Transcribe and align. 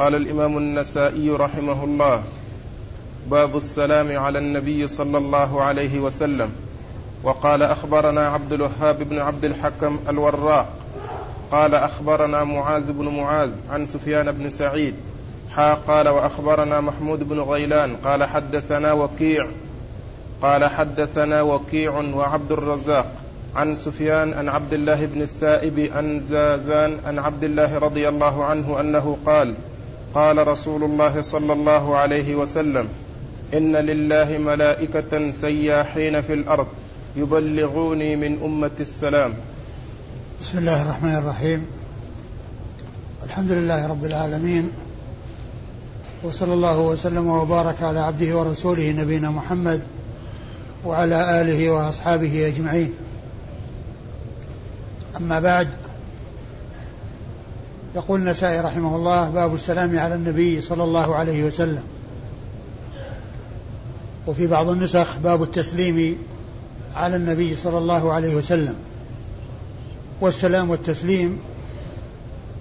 قال 0.00 0.14
الإمام 0.14 0.58
النسائي 0.58 1.30
رحمه 1.30 1.84
الله 1.84 2.22
باب 3.30 3.56
السلام 3.56 4.18
على 4.18 4.38
النبي 4.38 4.86
صلى 4.86 5.18
الله 5.18 5.62
عليه 5.62 6.00
وسلم. 6.00 6.50
وقال 7.22 7.62
أخبرنا 7.62 8.28
عبد 8.28 8.52
الوهاب 8.52 9.02
بن 9.02 9.18
عبد 9.18 9.44
الحكم 9.44 9.98
الوراق 10.08 10.68
قال 11.50 11.74
أخبرنا 11.74 12.44
معاذ 12.44 12.92
بن 12.92 13.08
معاذ 13.08 13.50
عن 13.70 13.86
سفيان 13.86 14.32
بن 14.32 14.50
سعيد 14.50 14.94
حا 15.50 15.74
قال 15.74 16.08
وأخبرنا 16.08 16.80
محمود 16.80 17.28
بن 17.28 17.40
غيلان 17.40 17.96
قال 17.96 18.24
حدثنا 18.24 18.92
وكيع 18.92 19.46
قال 20.42 20.64
حدثنا 20.64 21.42
وكيع 21.42 21.92
وعبد 21.92 22.52
الرزاق 22.52 23.12
عن 23.56 23.74
سفيان 23.74 24.32
عن 24.32 24.48
عبد 24.48 24.72
الله 24.72 25.06
بن 25.06 25.22
السائب 25.22 25.90
عن 25.96 26.20
زازان 26.20 26.98
عن 27.06 27.18
عبد 27.18 27.44
الله 27.44 27.78
رضي 27.78 28.08
الله 28.08 28.44
عنه 28.44 28.80
أنه 28.80 29.18
قال 29.26 29.54
قال 30.14 30.48
رسول 30.48 30.84
الله 30.84 31.20
صلى 31.20 31.52
الله 31.52 31.96
عليه 31.96 32.34
وسلم 32.34 32.88
إن 33.54 33.76
لله 33.76 34.38
ملائكة 34.38 35.30
سياحين 35.30 36.20
في 36.20 36.32
الأرض 36.32 36.66
يبلغوني 37.16 38.16
من 38.16 38.42
أمة 38.44 38.70
السلام. 38.80 39.34
بسم 40.42 40.58
الله 40.58 40.82
الرحمن 40.82 41.16
الرحيم. 41.16 41.66
الحمد 43.24 43.52
لله 43.52 43.86
رب 43.86 44.04
العالمين 44.04 44.70
وصلى 46.22 46.52
الله 46.52 46.78
وسلم 46.80 47.26
وبارك 47.26 47.82
على 47.82 48.00
عبده 48.00 48.36
ورسوله 48.38 48.90
نبينا 48.92 49.30
محمد 49.30 49.82
وعلى 50.84 51.40
آله 51.40 51.70
وأصحابه 51.70 52.46
أجمعين. 52.46 52.92
أما 55.16 55.40
بعد 55.40 55.68
يقول 57.96 58.20
النسائي 58.20 58.60
رحمه 58.60 58.96
الله 58.96 59.30
باب 59.30 59.54
السلام 59.54 59.98
على 59.98 60.14
النبي 60.14 60.60
صلى 60.60 60.84
الله 60.84 61.16
عليه 61.16 61.44
وسلم. 61.44 61.82
وفي 64.26 64.46
بعض 64.46 64.68
النسخ 64.68 65.18
باب 65.18 65.42
التسليم 65.42 66.18
على 66.96 67.16
النبي 67.16 67.56
صلى 67.56 67.78
الله 67.78 68.12
عليه 68.12 68.34
وسلم. 68.34 68.74
والسلام 70.20 70.70
والتسليم 70.70 71.38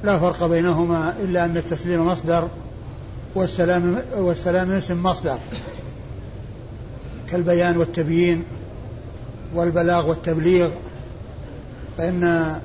لا 0.03 0.19
فرق 0.19 0.45
بينهما 0.45 1.13
إلا 1.23 1.45
أن 1.45 1.57
التسليم 1.57 2.07
مصدر 2.07 2.47
والسلام 3.35 4.01
والسلام 4.17 4.71
اسم 4.71 5.03
مصدر. 5.03 5.37
كالبيان 7.31 7.77
والتبيين 7.77 8.43
والبلاغ 9.55 10.09
والتبليغ 10.09 10.69
فإن 11.97 12.59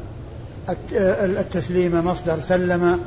التسليم 0.70 2.06
مصدر 2.06 2.40
سلم 2.40 3.00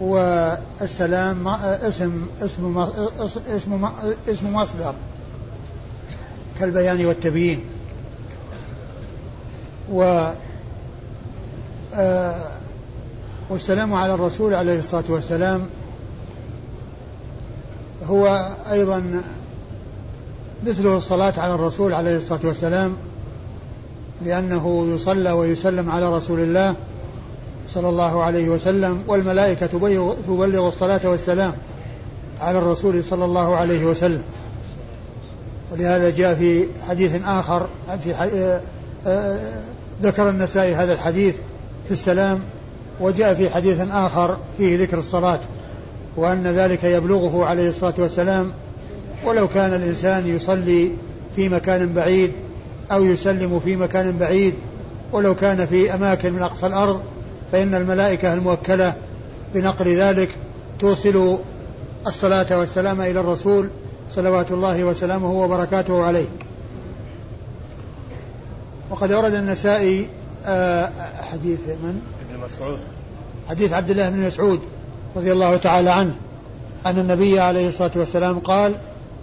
والسلام 0.00 1.48
اسم 1.48 2.26
اسم 2.42 2.78
اسم 3.48 3.88
اسم 4.28 4.52
مصدر 4.52 4.94
كالبيان 6.60 7.06
والتبيين. 7.06 7.60
و 9.92 10.30
والسلام 13.50 13.94
على 13.94 14.14
الرسول 14.14 14.54
عليه 14.54 14.78
الصلاة 14.78 15.04
والسلام 15.08 15.66
هو 18.06 18.48
أيضا 18.70 19.22
مثله 20.66 20.96
الصلاة 20.96 21.32
على 21.38 21.54
الرسول 21.54 21.94
عليه 21.94 22.16
الصلاة 22.16 22.40
والسلام 22.44 22.96
لأنه 24.24 24.94
يصلى 24.94 25.32
ويسلم 25.32 25.90
على 25.90 26.16
رسول 26.16 26.40
الله 26.40 26.74
صلى 27.68 27.88
الله 27.88 28.22
عليه 28.22 28.48
وسلم 28.48 29.02
والملائكة 29.06 29.66
تبلغ 30.26 30.68
الصلاة 30.68 31.00
والسلام 31.04 31.52
على 32.40 32.58
الرسول 32.58 33.04
صلى 33.04 33.24
الله 33.24 33.56
عليه 33.56 33.84
وسلم. 33.84 34.22
ولهذا 35.72 36.10
جاء 36.10 36.34
في 36.34 36.64
حديث 36.88 37.20
آخر 37.24 37.68
في 38.02 38.14
آه، 38.14 38.60
آه، 39.06 39.62
ذكر 40.02 40.30
النسائي 40.30 40.74
هذا 40.74 40.92
الحديث 40.92 41.34
في 41.86 41.90
السلام 41.90 42.40
وجاء 43.00 43.34
في 43.34 43.50
حديث 43.50 43.80
آخر 43.90 44.36
فيه 44.58 44.78
ذكر 44.82 44.98
الصلاة 44.98 45.40
وأن 46.16 46.42
ذلك 46.42 46.84
يبلغه 46.84 47.44
عليه 47.44 47.68
الصلاة 47.68 47.94
والسلام. 47.98 48.52
ولو 49.24 49.48
كان 49.48 49.74
الإنسان 49.74 50.26
يصلي 50.26 50.90
في 51.36 51.48
مكان 51.48 51.92
بعيد 51.92 52.32
أو 52.92 53.04
يسلم 53.04 53.60
في 53.60 53.76
مكان 53.76 54.18
بعيد 54.18 54.54
ولو 55.12 55.34
كان 55.34 55.66
في 55.66 55.94
أماكن 55.94 56.32
من 56.32 56.42
أقصى 56.42 56.66
الأرض 56.66 57.02
فإن 57.52 57.74
الملائكة 57.74 58.34
الموكلة 58.34 58.94
بنقل 59.54 59.96
ذلك 59.96 60.30
توصل 60.78 61.38
الصلاة 62.06 62.58
والسلام 62.58 63.00
إلى 63.00 63.20
الرسول 63.20 63.68
صلوات 64.10 64.50
الله 64.50 64.84
وسلامه 64.84 65.32
وبركاته 65.32 66.04
عليه 66.04 66.26
وقد 68.90 69.12
أورد 69.12 69.34
النسائي 69.34 70.06
آه، 70.44 70.90
حديث 71.22 71.60
من؟ 71.68 72.00
ابن 72.30 72.40
مسعود 72.44 72.78
حديث 73.48 73.72
عبد 73.72 73.90
الله 73.90 74.10
بن 74.10 74.26
مسعود 74.26 74.60
رضي 75.16 75.32
الله 75.32 75.56
تعالى 75.56 75.90
عنه 75.90 76.14
أن 76.86 76.98
النبي 76.98 77.40
عليه 77.40 77.68
الصلاة 77.68 77.90
والسلام 77.96 78.38
قال 78.38 78.74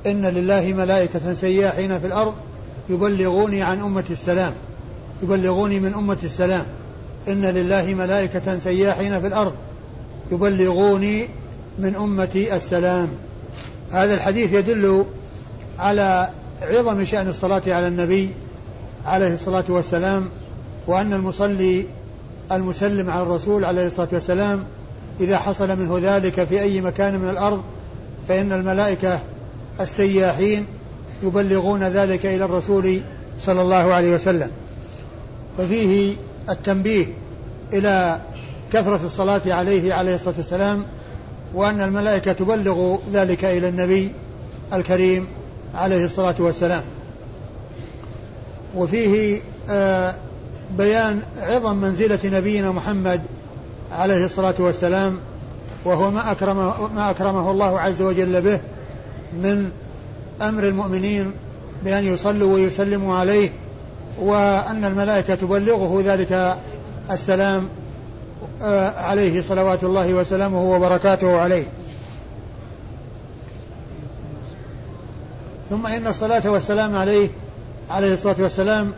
إن 0.05 0.25
لله 0.25 0.73
ملائكة 0.73 1.33
سياحين 1.33 1.99
في 1.99 2.07
الأرض 2.07 2.33
يبلغوني 2.89 3.61
عن 3.61 3.79
أمة 3.81 4.05
السلام. 4.09 4.53
يبلغوني 5.23 5.79
من 5.79 5.93
أمة 5.93 6.17
السلام. 6.23 6.65
إن 7.27 7.45
لله 7.45 7.93
ملائكة 7.93 8.59
سياحين 8.59 9.21
في 9.21 9.27
الأرض. 9.27 9.53
يبلغوني 10.31 11.27
من 11.79 11.95
أمة 11.95 12.47
السلام. 12.51 13.09
هذا 13.91 14.13
الحديث 14.13 14.53
يدل 14.53 15.05
على 15.79 16.29
عظم 16.61 17.05
شأن 17.05 17.27
الصلاة 17.27 17.61
على 17.67 17.87
النبي 17.87 18.29
عليه 19.05 19.33
الصلاة 19.33 19.63
والسلام 19.69 20.29
وأن 20.87 21.13
المصلي 21.13 21.85
المسلم 22.51 23.09
على 23.09 23.23
الرسول 23.23 23.65
عليه 23.65 23.87
الصلاة 23.87 24.07
والسلام 24.13 24.63
إذا 25.19 25.37
حصل 25.37 25.79
منه 25.79 25.99
ذلك 26.01 26.43
في 26.43 26.61
أي 26.61 26.81
مكان 26.81 27.19
من 27.19 27.29
الأرض 27.29 27.63
فإن 28.27 28.51
الملائكة 28.51 29.19
السياحين 29.79 30.65
يبلغون 31.23 31.83
ذلك 31.83 32.25
إلى 32.25 32.45
الرسول 32.45 33.01
صلى 33.39 33.61
الله 33.61 33.93
عليه 33.93 34.15
وسلم. 34.15 34.51
ففيه 35.57 36.15
التنبيه 36.49 37.05
إلى 37.73 38.19
كثرة 38.73 38.99
الصلاة 39.05 39.41
عليه 39.47 39.93
عليه 39.93 40.15
الصلاة 40.15 40.35
والسلام 40.37 40.83
وأن 41.53 41.81
الملائكة 41.81 42.33
تبلغ 42.33 42.97
ذلك 43.13 43.45
إلى 43.45 43.69
النبي 43.69 44.11
الكريم 44.73 45.27
عليه 45.75 46.05
الصلاة 46.05 46.35
والسلام. 46.39 46.83
وفيه 48.75 49.41
آه 49.69 50.15
بيان 50.77 51.19
عظم 51.41 51.75
منزلة 51.75 52.19
نبينا 52.25 52.71
محمد 52.71 53.21
عليه 53.91 54.25
الصلاة 54.25 54.55
والسلام 54.59 55.17
وهو 55.85 56.11
ما 56.11 56.31
أكرمه, 56.31 56.87
ما 56.95 57.09
أكرمه 57.09 57.51
الله 57.51 57.79
عز 57.79 58.01
وجل 58.01 58.41
به 58.41 58.59
من 59.33 59.69
أمر 60.41 60.63
المؤمنين 60.63 61.31
بأن 61.83 62.03
يصلوا 62.03 62.53
ويسلموا 62.53 63.17
عليه 63.17 63.49
وأن 64.19 64.85
الملائكة 64.85 65.35
تبلغه 65.35 66.01
ذلك 66.05 66.57
السلام 67.11 67.67
آه، 68.61 68.99
عليه 68.99 69.41
صلوات 69.41 69.83
الله 69.83 70.13
وسلامه 70.13 70.63
وبركاته 70.63 71.37
عليه. 71.37 71.65
ثم 75.69 75.87
إن 75.87 76.07
الصلاة 76.07 76.49
والسلام 76.49 76.95
عليه 76.95 77.29
عليه 77.89 78.13
الصلاة 78.13 78.35
والسلام 78.39 78.91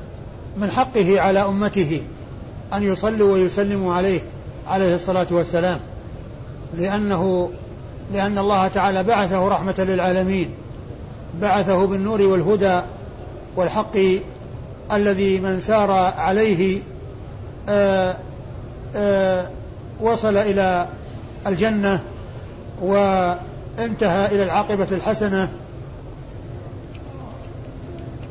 من 0.58 0.72
حقه 0.72 1.22
على 1.22 1.40
أمته 1.40 2.02
أن 2.74 2.84
يصلوا 2.84 3.34
ويسلموا 3.34 3.94
عليه 3.94 4.20
عليه 4.68 4.96
الصلاة 4.96 5.28
والسلام. 5.32 5.80
لأنه 6.78 7.52
لأن 8.14 8.38
الله 8.38 8.68
تعالى 8.68 9.04
بعثه 9.04 9.48
رحمة 9.48 9.76
للعالمين. 9.80 10.50
بعثه 11.42 11.86
بالنور 11.86 12.22
والهدى 12.22 12.82
والحق 13.56 13.98
الذي 14.92 15.40
من 15.40 15.60
سار 15.60 15.92
عليه 16.18 16.80
آآ 17.70 18.12
آه، 18.12 18.16
آآ 18.96 19.42
آه، 19.42 19.50
وصل 20.02 20.38
إلى 20.38 20.88
الجنة 21.48 22.00
وانتهى 22.82 24.26
إلى 24.26 24.44
العاقبة 24.44 24.88
الحسنة. 24.92 25.50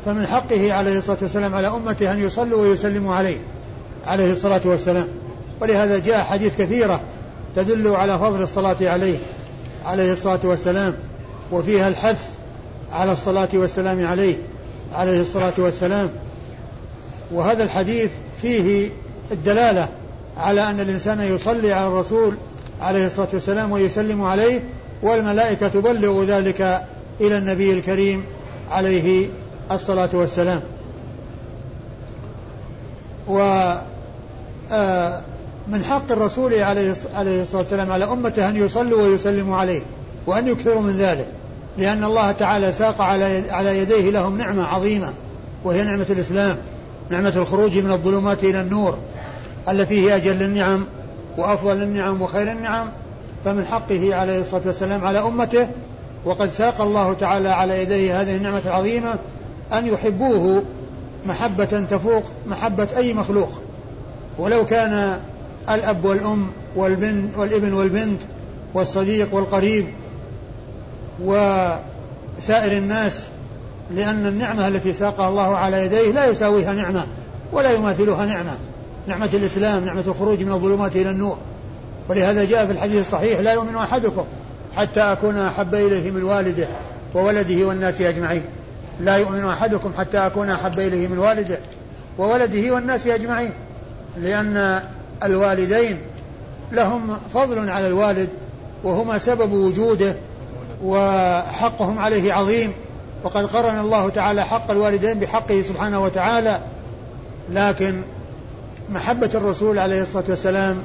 فمن 0.04 0.26
حقه 0.26 0.72
عليه 0.72 0.99
الصلاة 0.99 1.19
والسلام 1.22 1.54
على 1.54 1.69
أمته 1.69 2.12
أن 2.12 2.20
يصلوا 2.20 2.62
ويسلموا 2.62 3.14
عليه 3.14 3.38
عليه 4.06 4.32
الصلاة 4.32 4.60
والسلام. 4.64 5.08
ولهذا 5.60 5.99
جاء 5.99 6.25
حديث 6.25 6.58
كثيرة 6.58 7.00
تدل 7.56 7.88
على 7.88 8.19
فضل 8.19 8.42
الصلاة 8.42 8.76
عليه 8.81 9.19
عليه 9.84 10.12
الصلاة 10.12 10.40
والسلام. 10.44 10.94
وفيها 11.52 11.88
الحث 11.88 12.36
على 12.93 13.12
الصلاة 13.12 13.49
والسلام 13.55 14.06
عليه 14.06 14.37
عليه 14.93 15.21
الصلاة 15.21 15.53
والسلام. 15.59 16.11
وهذا 17.33 17.62
الحديث 17.62 18.11
فيه 18.43 18.91
الدلالة 19.33 19.88
على 20.37 20.71
أن 20.71 20.81
الإنسان 20.81 21.21
يصلي 21.21 21.73
على 21.73 21.88
الرسول 21.88 22.35
عليه 22.81 23.06
الصلاة 23.06 23.29
والسلام 23.33 23.73
ويسلم 23.73 24.23
عليه 24.23 24.62
والملائكة 25.03 25.69
تبلغ 25.69 26.25
ذلك 26.25 26.83
إلى 27.21 27.38
النبي 27.38 27.73
الكريم 27.73 28.25
عليه 28.71 29.29
الصلاة 29.71 30.11
والسلام. 30.12 30.61
و 33.29 33.38
آه، 34.73 35.21
حق 35.85 36.12
الرسول 36.12 36.55
عليه 36.55 36.91
الصلاة 37.17 37.61
والسلام 37.62 37.93
على 37.93 38.05
أمته 38.05 38.49
أن 38.49 38.56
يصلوا 38.56 39.03
ويسلموا 39.03 39.56
عليه 39.56 39.81
وأن 40.27 40.49
يكثروا 40.49 40.83
من 40.83 40.97
ذلك. 40.97 41.29
لأن 41.78 42.05
الله 42.05 42.32
تعالى 42.32 42.73
ساق 42.73 43.00
على 43.50 43.78
يديه 43.78 44.11
لهم 44.11 44.38
نعمة 44.38 44.67
عظيمة 44.67 45.12
وهي 45.64 45.84
نعمة 45.84 46.06
الإسلام 46.11 46.56
نعمة 47.11 47.32
الخروج 47.37 47.78
من 47.78 47.93
الظلمات 47.93 48.44
إلى 48.44 48.61
النور 48.61 48.99
التي 49.69 50.06
هي 50.06 50.17
أجل 50.17 50.43
النعم 50.43 50.87
وأفضل 51.38 51.82
النعم 51.82 52.23
وخير 52.23 52.52
النعم 52.52 52.88
فمن 53.44 53.67
حقه 53.67 54.14
عليه 54.14 54.40
الصلاة 54.40 54.62
والسلام 54.67 55.05
على 55.05 55.19
أمته 55.19 55.69
وقد 56.25 56.50
ساق 56.50 56.81
الله 56.81 57.12
تعالى 57.12 57.49
على 57.49 57.82
يديه 57.82 58.20
هذه 58.20 58.37
النعمة 58.37 58.62
العظيمة 58.67 59.14
أن 59.73 59.87
يحبوه 59.87 60.62
محبة 61.26 61.64
تفوق 61.90 62.23
محبة 62.46 62.88
أي 62.96 63.14
مخلوق. 63.14 63.50
ولو 64.38 64.67
كان 64.67 65.20
الأب 65.70 66.05
والأم 66.05 66.46
والبنت 66.76 67.37
والابن 67.37 67.73
والبنت 67.73 68.20
والصديق 68.75 69.34
والقريب 69.34 69.87
وسائر 71.24 72.72
الناس 72.72 73.22
لأن 73.94 74.26
النعمة 74.26 74.68
التي 74.68 74.92
ساقها 74.92 75.28
الله 75.28 75.56
على 75.56 75.84
يديه 75.84 76.12
لا 76.12 76.26
يساويها 76.26 76.74
نعمة 76.74 77.06
ولا 77.52 77.72
يماثلها 77.72 78.26
نعمة. 78.26 78.56
نعمة 79.06 79.30
الإسلام 79.34 79.84
نعمة 79.84 80.04
الخروج 80.06 80.42
من 80.42 80.52
الظلمات 80.52 80.96
إلى 80.96 81.10
النور. 81.10 81.38
ولهذا 82.08 82.44
جاء 82.44 82.66
في 82.66 82.72
الحديث 82.72 83.06
الصحيح 83.06 83.40
لا 83.40 83.52
يؤمن 83.52 83.76
أحدكم 83.76 84.24
حتى 84.76 85.00
أكون 85.00 85.38
أحب 85.38 85.74
إليه 85.74 86.10
من 86.10 86.22
والده 86.22 86.68
وولده 87.14 87.66
والناس 87.66 88.00
أجمعين. 88.00 88.42
لا 89.00 89.16
يؤمن 89.16 89.44
أحدكم 89.44 89.92
حتى 89.98 90.18
أكون 90.18 90.50
أحب 90.50 90.80
إليه 90.80 91.08
من 91.08 91.18
والده 91.18 91.58
وولده 92.18 92.74
والناس 92.74 93.06
أجمعين. 93.06 93.50
لأن 94.20 94.80
الوالدين 95.24 95.98
لهم 96.72 97.16
فضل 97.34 97.70
على 97.70 97.86
الوالد 97.86 98.28
وهما 98.84 99.18
سبب 99.18 99.52
وجوده 99.52 100.14
وحقهم 100.84 101.99
عليه 101.99 102.32
عظيم. 102.32 102.73
وقد 103.25 103.46
قرن 103.46 103.78
الله 103.78 104.08
تعالى 104.08 104.44
حق 104.44 104.70
الوالدين 104.70 105.19
بحقه 105.19 105.62
سبحانه 105.62 106.02
وتعالى. 106.02 106.61
لكن 107.52 108.02
محبة 108.90 109.31
الرسول 109.34 109.78
عليه 109.78 110.02
الصلاة 110.02 110.25
والسلام 110.28 110.82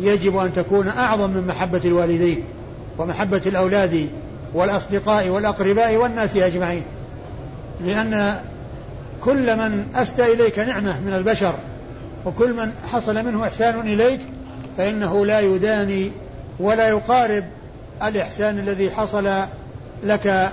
يجب 0.00 0.36
أن 0.36 0.52
تكون 0.52 0.88
أعظم 0.88 1.30
من 1.30 1.46
محبة 1.46 1.80
الوالدين 1.84 2.44
ومحبة 2.98 3.42
الأولاد 3.46 4.08
والأصدقاء 4.54 5.28
والأقرباء 5.28 5.96
والناس 5.96 6.36
أجمعين. 6.36 6.82
لأن 7.80 8.40
كل 9.24 9.56
من 9.56 9.86
أسدى 9.94 10.32
إليك 10.32 10.58
نعمة 10.58 11.00
من 11.00 11.14
البشر 11.14 11.54
وكل 12.26 12.52
من 12.52 12.72
حصل 12.92 13.24
منه 13.24 13.44
إحسان 13.44 13.80
إليك 13.80 14.20
فإنه 14.76 15.26
لا 15.26 15.40
يداني 15.40 16.12
ولا 16.60 16.88
يقارب 16.88 17.44
الإحسان 18.02 18.58
الذي 18.58 18.90
حصل 18.90 19.30
لك 20.04 20.52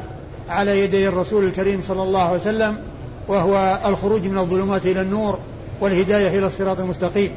على 0.50 0.80
يدي 0.80 1.08
الرسول 1.08 1.46
الكريم 1.46 1.82
صلى 1.88 2.04
الله 2.04 2.22
عليه 2.22 2.36
وسلم 2.36 2.78
وهو 3.28 3.80
الخروج 3.86 4.26
من 4.26 4.38
الظلمات 4.38 4.86
إلى 4.86 5.02
النور 5.02 5.40
والهداية 5.82 6.40
إلى 6.40 6.48
الصراط 6.48 6.80
المستقيم. 6.80 7.32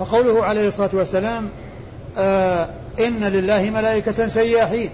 فقوله 0.00 0.44
عليه 0.44 0.68
الصلاة 0.68 0.90
والسلام 0.92 1.48
آه 2.18 2.68
إن 2.98 3.24
لله 3.24 3.70
ملائكة 3.70 4.26
سياحين 4.26 4.90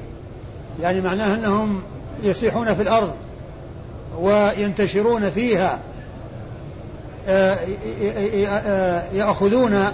يعني 0.83 1.01
معناه 1.01 1.35
أنهم 1.35 1.83
يسيحون 2.23 2.75
في 2.75 2.83
الأرض 2.83 3.13
وينتشرون 4.19 5.31
فيها 5.31 5.79
آه 7.29 7.57
آه 8.47 9.05
يأخذون 9.13 9.85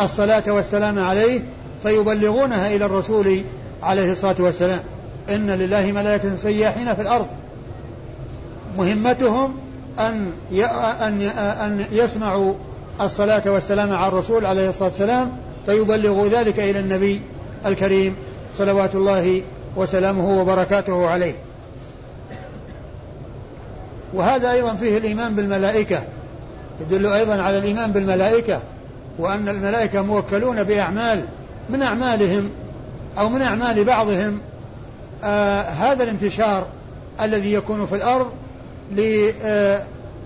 الصلاة 0.00 0.42
والسلام 0.46 0.98
عليه 0.98 1.40
فيبلغونها 1.82 2.76
إلى 2.76 2.84
الرسول 2.84 3.42
عليه 3.82 4.12
الصلاة 4.12 4.36
والسلام. 4.38 4.80
إن 5.30 5.50
لله 5.50 5.92
ملائكة 5.92 6.36
سياحين 6.36 6.94
في 6.94 7.02
الأرض. 7.02 7.26
مهمتهم 8.78 9.54
أن 9.98 10.32
أن 11.00 11.22
أن 11.36 11.84
يسمعوا 11.92 12.54
الصلاة 13.00 13.42
والسلام 13.46 13.92
على 13.92 14.08
الرسول 14.08 14.46
عليه 14.46 14.68
الصلاة 14.68 14.88
والسلام 14.88 15.32
فيبلغوا 15.66 16.28
ذلك 16.28 16.60
إلى 16.60 16.78
النبي 16.78 17.20
الكريم 17.66 18.16
صلوات 18.54 18.94
الله 18.94 19.42
وسلامه 19.76 20.40
وبركاته 20.40 21.08
عليه. 21.08 21.34
وهذا 24.14 24.52
أيضا 24.52 24.74
فيه 24.74 24.98
الإيمان 24.98 25.34
بالملائكة. 25.34 26.02
يدل 26.80 27.06
أيضا 27.06 27.42
على 27.42 27.58
الإيمان 27.58 27.92
بالملائكة 27.92 28.60
وأن 29.18 29.48
الملائكة 29.48 30.02
موكلون 30.02 30.64
بأعمال 30.64 31.24
من 31.70 31.82
أعمالهم 31.82 32.50
أو 33.18 33.28
من 33.28 33.42
أعمال 33.42 33.84
بعضهم 33.84 34.38
آه 35.24 35.60
هذا 35.62 36.02
الانتشار 36.04 36.66
الذي 37.20 37.52
يكون 37.52 37.86
في 37.86 37.94
الأرض 37.94 38.32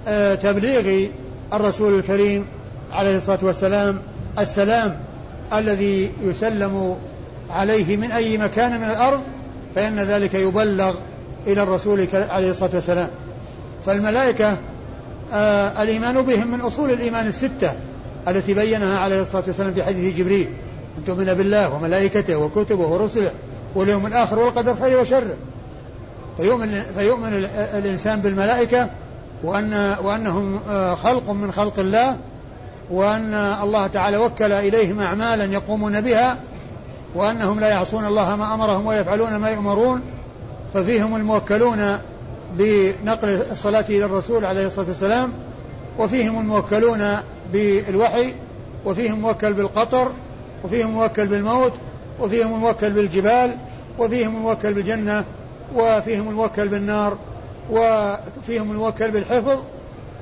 لتبليغ 0.06 1.08
الرسول 1.52 1.98
الكريم 1.98 2.46
عليه 2.92 3.16
الصلاة 3.16 3.38
والسلام 3.42 4.02
السلام 4.38 4.98
الذي 5.52 6.10
يسلم 6.22 6.96
عليه 7.50 7.96
من 7.96 8.12
أي 8.12 8.38
مكان 8.38 8.80
من 8.80 8.90
الأرض 8.90 9.20
فإن 9.74 9.96
ذلك 10.00 10.34
يبلغ 10.34 10.94
إلى 11.46 11.62
الرسول 11.62 12.08
عليه 12.12 12.50
الصلاة 12.50 12.70
والسلام. 12.74 13.08
فالملائكة 13.86 14.56
آه 15.32 15.82
الإيمان 15.82 16.22
بهم 16.22 16.50
من 16.52 16.60
أصول 16.60 16.90
الإيمان 16.90 17.26
الستة 17.26 17.72
التي 18.28 18.54
بينها 18.54 18.98
عليه 18.98 19.22
الصلاة 19.22 19.44
والسلام 19.46 19.74
في 19.74 19.82
حديث 19.82 20.16
جبريل. 20.16 20.48
أن 20.98 21.04
تؤمن 21.04 21.24
بالله 21.24 21.74
وملائكته 21.74 22.36
وكتبه 22.36 22.86
ورسله 22.86 23.30
واليوم 23.74 24.06
الآخر 24.06 24.38
والقدر 24.38 24.74
خير 24.74 25.00
وشره 25.00 25.36
فيؤمن, 26.36 26.82
فيؤمن 26.82 27.48
الإنسان 27.74 28.20
بالملائكة 28.20 28.90
وأن 29.42 29.96
وأنهم 30.02 30.60
آه، 30.68 30.94
خلق 30.94 31.30
من 31.30 31.52
خلق 31.52 31.78
الله 31.78 32.16
وأن 32.90 33.34
الله 33.34 33.86
تعالى 33.86 34.16
وكل 34.16 34.52
إليهم 34.52 35.00
أعمالا 35.00 35.44
يقومون 35.44 36.00
بها 36.00 36.38
وأنهم 37.14 37.60
لا 37.60 37.68
يعصون 37.68 38.04
الله 38.04 38.36
ما 38.36 38.54
أمرهم 38.54 38.86
ويفعلون 38.86 39.36
ما 39.36 39.50
يؤمرون. 39.50 40.00
ففيهم 40.74 41.16
الموكلون 41.16 41.98
بنقل 42.54 43.42
الصلاة 43.50 43.84
إلى 43.88 44.04
الرسول 44.04 44.44
عليه 44.44 44.66
الصلاة 44.66 44.86
والسلام 44.86 45.32
وفيهم 45.98 46.38
الموكلون 46.38 47.16
بالوحي 47.52 48.32
وفيهم 48.84 49.20
موكل 49.20 49.52
بالقطر 49.52 50.12
وفيهم 50.64 50.90
موكل 50.90 51.26
بالموت 51.26 51.72
وفيهم 52.20 52.54
الموكل 52.54 52.90
بالجبال 52.90 53.56
وفيهم 53.98 54.36
الموكل 54.36 54.74
بالجنة 54.74 55.24
وفيهم 55.74 56.28
الموكل 56.28 56.68
بالنار 56.68 57.18
وفيهم 57.70 58.70
الموكل 58.70 59.10
بالحفظ 59.10 59.58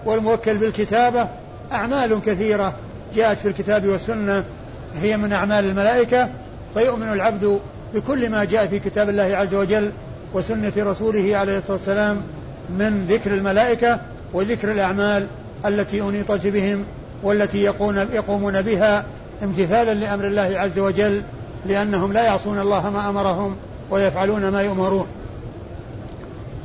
والموكل 0.04 0.58
بالكتابة. 0.58 1.28
أعمال 1.72 2.20
كثيرة 2.26 2.74
جاءت 3.14 3.38
في 3.38 3.48
الكتاب 3.48 3.86
والسنة 3.86 4.44
هي 4.94 5.16
من 5.16 5.32
أعمال 5.32 5.64
الملائكة. 5.64 6.28
فيؤمن 6.74 7.12
العبد 7.12 7.60
بكل 7.94 8.30
ما 8.30 8.44
جاء 8.44 8.66
في 8.66 8.78
كتاب 8.78 9.08
الله 9.08 9.36
عز 9.36 9.54
وجل 9.54 9.92
وسنة 10.34 10.72
رسوله 10.76 11.36
عليه 11.36 11.58
الصلاة 11.58 11.72
والسلام 11.72 12.22
من 12.70 13.06
ذكر 13.06 13.34
الملائكة 13.34 14.00
وذكر 14.32 14.72
الأعمال 14.72 15.26
التي 15.66 16.00
أنيطت 16.00 16.46
بهم 16.46 16.84
والتي 17.22 17.62
يقومون 18.12 18.62
بها 18.62 19.04
امتثالا 19.42 19.94
لأمر 19.94 20.26
الله 20.26 20.52
عز 20.56 20.78
وجل 20.78 21.22
لأنهم 21.66 22.12
لا 22.12 22.24
يعصون 22.24 22.58
الله 22.58 22.90
ما 22.90 23.08
أمرهم 23.08 23.56
ويفعلون 23.90 24.48
ما 24.48 24.62
يؤمرون. 24.62 25.06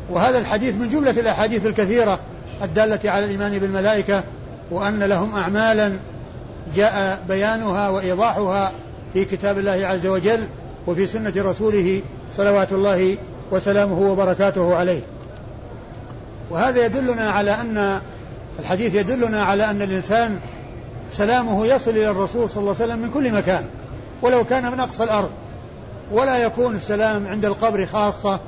وهذا 0.09 0.39
الحديث 0.39 0.75
من 0.75 0.89
جملة 0.89 1.11
الأحاديث 1.11 1.65
الكثيرة 1.65 2.19
الدالة 2.63 3.11
على 3.11 3.25
الإيمان 3.25 3.59
بالملائكة 3.59 4.23
وأن 4.71 5.03
لهم 5.03 5.35
أعمالا 5.35 5.93
جاء 6.75 7.23
بيانها 7.27 7.89
وإيضاحها 7.89 8.71
في 9.13 9.25
كتاب 9.25 9.57
الله 9.57 9.87
عز 9.87 10.07
وجل 10.07 10.47
وفي 10.87 11.07
سنة 11.07 11.33
رسوله 11.37 12.01
صلوات 12.37 12.71
الله 12.71 13.17
وسلامه 13.51 13.99
وبركاته 13.99 14.75
عليه. 14.75 15.01
وهذا 16.49 16.85
يدلنا 16.85 17.29
على 17.29 17.51
أن 17.51 17.99
الحديث 18.59 18.95
يدلنا 18.95 19.43
على 19.43 19.69
أن 19.69 19.81
الإنسان 19.81 20.39
سلامه 21.11 21.65
يصل 21.65 21.91
إلى 21.91 22.09
الرسول 22.09 22.49
صلى 22.49 22.61
الله 22.61 22.75
عليه 22.75 22.85
وسلم 22.85 22.99
من 22.99 23.11
كل 23.11 23.33
مكان 23.33 23.65
ولو 24.21 24.43
كان 24.43 24.71
من 24.71 24.79
أقصى 24.79 25.03
الأرض. 25.03 25.29
ولا 26.11 26.37
يكون 26.37 26.75
السلام 26.75 27.27
عند 27.27 27.45
القبر 27.45 27.85
خاصة 27.85 28.39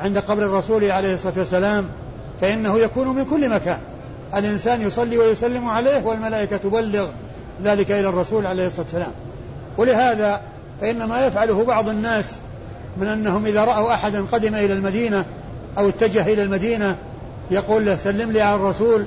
عند 0.00 0.18
قبر 0.18 0.42
الرسول 0.42 0.90
عليه 0.90 1.14
الصلاة 1.14 1.34
والسلام 1.38 1.88
فإنه 2.40 2.78
يكون 2.78 3.08
من 3.08 3.24
كل 3.24 3.50
مكان. 3.50 3.78
الإنسان 4.36 4.82
يصلي 4.82 5.18
ويسلم 5.18 5.68
عليه 5.68 6.04
والملائكة 6.04 6.56
تبلغ 6.56 7.08
ذلك 7.62 7.90
إلى 7.90 8.08
الرسول 8.08 8.46
عليه 8.46 8.66
الصلاة 8.66 8.82
والسلام. 8.82 9.12
ولهذا 9.76 10.40
فإن 10.80 11.04
ما 11.04 11.26
يفعله 11.26 11.64
بعض 11.64 11.88
الناس 11.88 12.34
من 12.96 13.06
أنهم 13.06 13.46
إذا 13.46 13.64
رأوا 13.64 13.94
أحدا 13.94 14.24
قدم 14.32 14.54
إلى 14.54 14.72
المدينة 14.72 15.24
أو 15.78 15.88
اتجه 15.88 16.32
إلى 16.32 16.42
المدينة 16.42 16.96
يقول 17.50 17.86
له 17.86 17.96
سلم 17.96 18.30
لي 18.30 18.40
على 18.40 18.54
الرسول 18.54 19.04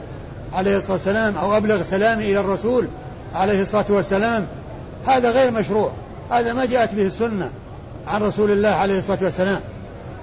عليه 0.53 0.77
الصلاة 0.77 0.93
والسلام 0.93 1.37
أو 1.37 1.57
أبلغ 1.57 1.83
سلامي 1.83 2.31
إلى 2.31 2.39
الرسول 2.39 2.87
عليه 3.35 3.61
الصلاة 3.61 3.85
والسلام. 3.89 4.47
هذا 5.07 5.31
غير 5.31 5.51
مشروع. 5.51 5.91
هذا 6.31 6.53
ما 6.53 6.65
جاءت 6.65 6.93
به 6.93 7.07
السنة 7.07 7.51
عن 8.07 8.23
رسول 8.23 8.51
الله 8.51 8.69
عليه 8.69 8.99
الصلاة 8.99 9.19
والسلام. 9.21 9.59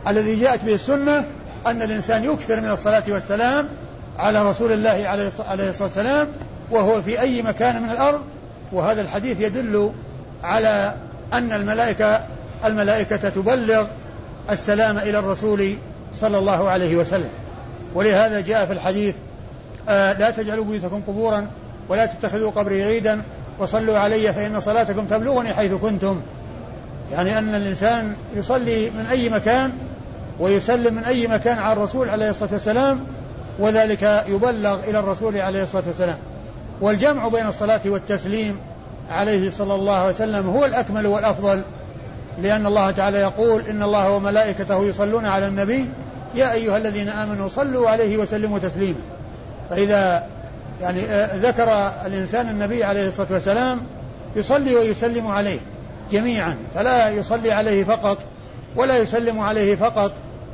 الذي 0.09 0.37
جاءت 0.37 0.65
به 0.65 0.75
السنة 0.75 1.25
أن 1.67 1.83
الإنسان 1.83 2.25
يكثر 2.25 2.61
من 2.61 2.71
الصلاة 2.71 3.03
والسلام 3.09 3.69
على 4.19 4.51
رسول 4.51 4.73
الله 4.73 5.09
عليه 5.09 5.29
الصلاة 5.69 5.83
والسلام 5.83 6.29
وهو 6.71 7.03
في 7.03 7.21
أي 7.21 7.43
مكان 7.43 7.83
من 7.83 7.91
الأرض. 7.91 8.21
وهذا 8.73 9.01
الحديث 9.01 9.41
يدل 9.41 9.93
على 10.43 10.95
أن 11.33 11.53
الملائكة 11.53 12.21
الملائكة 12.65 13.29
تبلغ 13.29 13.87
السلام 14.51 14.99
إلى 14.99 15.19
الرسول 15.19 15.75
صلى 16.15 16.39
الله 16.39 16.69
عليه 16.69 16.97
وسلم. 16.97 17.31
ولهذا 17.95 18.41
جاء 18.41 18.67
في 18.67 18.73
الحديث 18.73 19.15
لا 19.89 20.31
تجعلوا 20.31 20.65
بيوتكم 20.65 21.03
قبورا 21.07 21.47
ولا 21.89 22.07
تتخذوا 22.07 22.51
قبري 22.51 22.83
عيدا 22.83 23.23
وصلوا 23.59 23.99
علي 23.99 24.33
فإن 24.33 24.61
صلاتكم 24.61 25.05
تبلغني 25.05 25.55
حيث 25.55 25.73
كنتم. 25.73 26.21
يعني 27.13 27.39
أن 27.39 27.55
الإنسان 27.55 28.15
يصلي 28.37 28.91
من 28.91 29.07
أي 29.07 29.29
مكان 29.29 29.73
ويسلم 30.41 30.95
من 30.95 31.05
أي 31.05 31.27
مكان 31.27 31.59
على 31.59 31.73
الرسول 31.73 32.11
عليه 32.11 32.31
الصلاة 32.31 32.53
والسلام 32.53 33.01
وذلك 33.59 34.25
يبلغ 34.29 34.79
إلى 34.89 34.99
الرسول 34.99 35.39
عليه 35.39 35.63
الصلاة 35.63 35.85
والسلام. 35.87 36.19
والجمع 36.81 37.29
بين 37.29 37.47
الصلاة 37.47 37.81
والتسليم 37.87 38.59
عليه 39.11 39.51
صلى 39.51 39.75
الله 39.75 39.97
عليه 39.97 40.15
وسلم 40.15 40.49
هو 40.51 40.65
الأكمل 40.65 41.07
والأفضل 41.07 41.63
لأن 42.43 42.67
الله 42.67 42.91
تعالى 42.91 43.19
يقول 43.19 43.67
إن 43.67 43.83
الله 43.83 44.11
وملائكته 44.11 44.85
يصلون 44.85 45.27
على 45.27 45.47
النبي 45.47 45.89
يا 46.35 46.53
أيها 46.53 46.77
الذين 46.77 47.09
آمنوا 47.09 47.49
صلوا 47.49 47.91
عليه 47.91 48.17
وسلموا 48.17 48.59
تسليما. 48.59 49.01
فإذا 49.71 50.27
يعني 50.81 51.01
آه، 51.01 51.37
ذكر 51.37 51.93
الإنسان 52.07 52.49
النبي 52.49 52.85
عليه 52.85 53.09
الصلاة 53.09 53.29
والسلام 53.31 53.81
يصلي 54.37 54.75
ويسلم 54.75 55.27
عليه 55.27 55.59
جميعا 56.11 56.57
فلا 56.75 57.11
يصلي 57.11 57.53
عليه 57.53 57.85
فقط 57.85 58.19
ولا 58.77 58.97
يسلم 58.97 59.41
عليه 59.41 59.77
فقط 59.77 60.13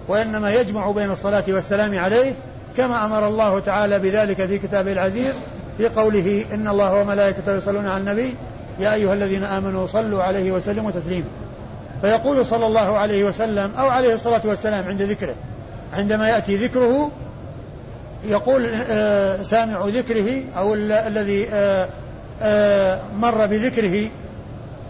وإنما 0.08 0.52
يجمع 0.52 0.90
بين 0.90 1.10
الصلاة 1.10 1.44
والسلام 1.48 1.98
عليه 1.98 2.34
كما 2.76 3.06
أمر 3.06 3.26
الله 3.26 3.60
تعالى 3.60 3.98
بذلك 3.98 4.46
في 4.46 4.58
كتابه 4.58 4.92
العزيز 4.92 5.34
في 5.78 5.88
قوله 5.88 6.44
إن 6.52 6.68
الله 6.68 6.94
وملائكته 6.94 7.56
يصلون 7.56 7.86
على 7.86 8.00
النبي 8.00 8.34
يا 8.78 8.94
أيها 8.94 9.14
الذين 9.14 9.44
آمنوا 9.44 9.86
صلوا 9.86 10.22
عليه 10.22 10.52
وسلموا 10.52 10.90
تسليما. 10.90 11.26
فيقول 12.02 12.46
صلى 12.46 12.66
الله 12.66 12.98
عليه 12.98 13.24
وسلم 13.24 13.70
أو 13.78 13.88
عليه 13.88 14.14
الصلاة 14.14 14.40
والسلام 14.44 14.88
عند 14.88 15.02
ذكره 15.02 15.34
عندما 15.92 16.28
يأتي 16.28 16.56
ذكره 16.56 17.10
يقول 18.26 18.70
آه، 18.90 19.42
سامع 19.42 19.86
ذكره 19.86 20.42
أو 20.56 20.74
الذي 20.74 21.48
آه، 21.52 21.88
آه، 22.42 23.00
مر 23.16 23.46
بذكره 23.46 24.10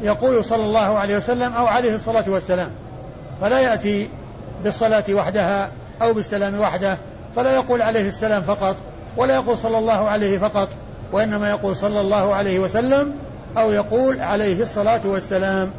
يقول 0.02 0.44
صلى 0.44 0.62
الله 0.62 0.98
عليه 0.98 1.16
وسلم 1.16 1.52
أو 1.52 1.66
عليه 1.66 1.94
الصلاة 1.94 2.24
والسلام. 2.26 2.70
فلا 3.40 3.60
يأتي 3.60 4.08
بالصلاة 4.64 5.04
وحدها 5.12 5.70
أو 6.02 6.12
بالسلام 6.12 6.60
وحده 6.60 6.98
فلا 7.36 7.54
يقول 7.54 7.82
عليه 7.82 8.08
السلام 8.08 8.42
فقط 8.42 8.76
ولا 9.16 9.34
يقول 9.34 9.58
صلى 9.58 9.78
الله 9.78 10.08
عليه 10.08 10.38
فقط 10.38 10.68
وإنما 11.12 11.50
يقول 11.50 11.76
صلى 11.76 12.00
الله 12.00 12.34
عليه 12.34 12.58
وسلم 12.58 13.12
أو 13.56 13.70
يقول 13.72 14.20
عليه 14.20 14.62
الصلاة 14.62 15.00
والسلام. 15.04 15.70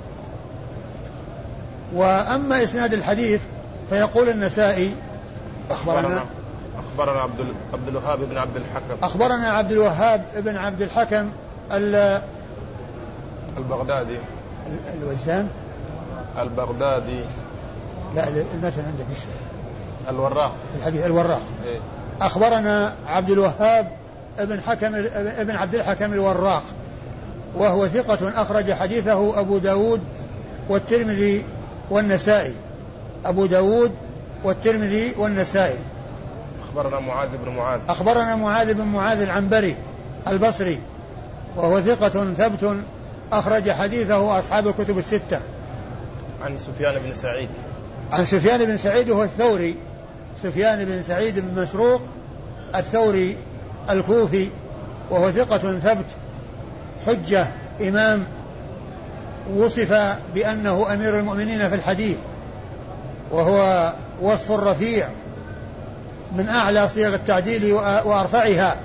وأما 1.93 2.63
إسناد 2.63 2.93
الحديث 2.93 3.41
فيقول 3.89 4.29
النسائي 4.29 4.95
أخبرنا. 5.71 6.25
أخبرنا 6.95 7.21
عبد 7.21 7.45
عبد 7.73 7.87
الوهاب 7.87 8.19
بن 8.19 8.37
عبد 8.37 8.55
الحكم. 8.55 9.03
أخبرنا 9.03 9.49
عبد 9.49 9.71
الوهاب 9.71 10.25
بن 10.35 10.57
عبد 10.57 10.81
الحكم 10.81 11.29
البغدادي. 13.57 14.17
الوزان؟ 14.93 15.47
البغدادي. 16.37 17.21
لا 18.15 18.27
المتن 18.27 18.85
عندك 18.85 19.05
إيش 19.09 19.19
الوراق. 20.09 20.51
في 20.71 20.79
الحديث 20.79 21.05
الوراق. 21.05 21.41
إيه؟ 21.65 21.79
أخبرنا 22.21 22.93
عبد 23.07 23.29
الوهاب 23.29 23.91
ابن 24.39 24.61
حكم 24.61 24.95
ابن 25.15 25.55
عبد 25.55 25.75
الحكم 25.75 26.13
الوراق 26.13 26.63
وهو 27.55 27.87
ثقة 27.87 28.41
أخرج 28.41 28.73
حديثه 28.73 29.39
أبو 29.39 29.57
داود 29.57 30.01
والترمذي 30.69 31.43
والنسائي. 31.89 32.55
أبو 33.25 33.45
داود 33.45 33.91
والترمذي 34.43 35.13
والنسائي. 35.17 35.79
أخبرنا 36.75 36.99
معاذ 36.99 37.29
بن 37.43 37.49
معاذ. 37.49 37.79
أخبرنا 37.89 38.35
معاذ 38.35 38.73
بن 38.73 38.83
معاذ 38.83 39.21
العنبري 39.21 39.75
البصري 40.27 40.79
وهو 41.55 41.81
ثقة 41.81 42.33
ثبت 42.33 42.77
أخرج 43.31 43.71
حديثه 43.71 44.39
أصحاب 44.39 44.67
الكتب 44.67 44.97
الستة. 44.97 45.39
عن 46.41 46.57
سفيان 46.57 46.99
بن 46.99 47.15
سعيد. 47.15 47.49
عن 48.11 48.25
سفيان 48.25 48.65
بن 48.65 48.77
سعيد 48.77 49.09
وهو 49.09 49.23
الثوري. 49.23 49.75
سفيان 50.43 50.85
بن 50.85 51.01
سعيد 51.01 51.39
بن 51.39 51.61
مسروق 51.61 52.01
الثوري 52.75 53.37
الكوفي 53.89 54.49
وهو 55.09 55.31
ثقة 55.31 55.79
ثبت. 55.79 56.05
حجة 57.07 57.47
إمام 57.81 58.23
وصف 59.55 60.17
بأنه 60.33 60.93
أمير 60.93 61.19
المؤمنين 61.19 61.69
في 61.69 61.75
الحديث 61.75 62.17
وهو 63.31 63.93
وصف 64.21 64.51
رفيع 64.51 65.09
من 66.35 66.49
أعلى 66.49 66.89
صيغ 66.89 67.13
التعديل 67.13 67.73
وأرفعها. 67.73 68.77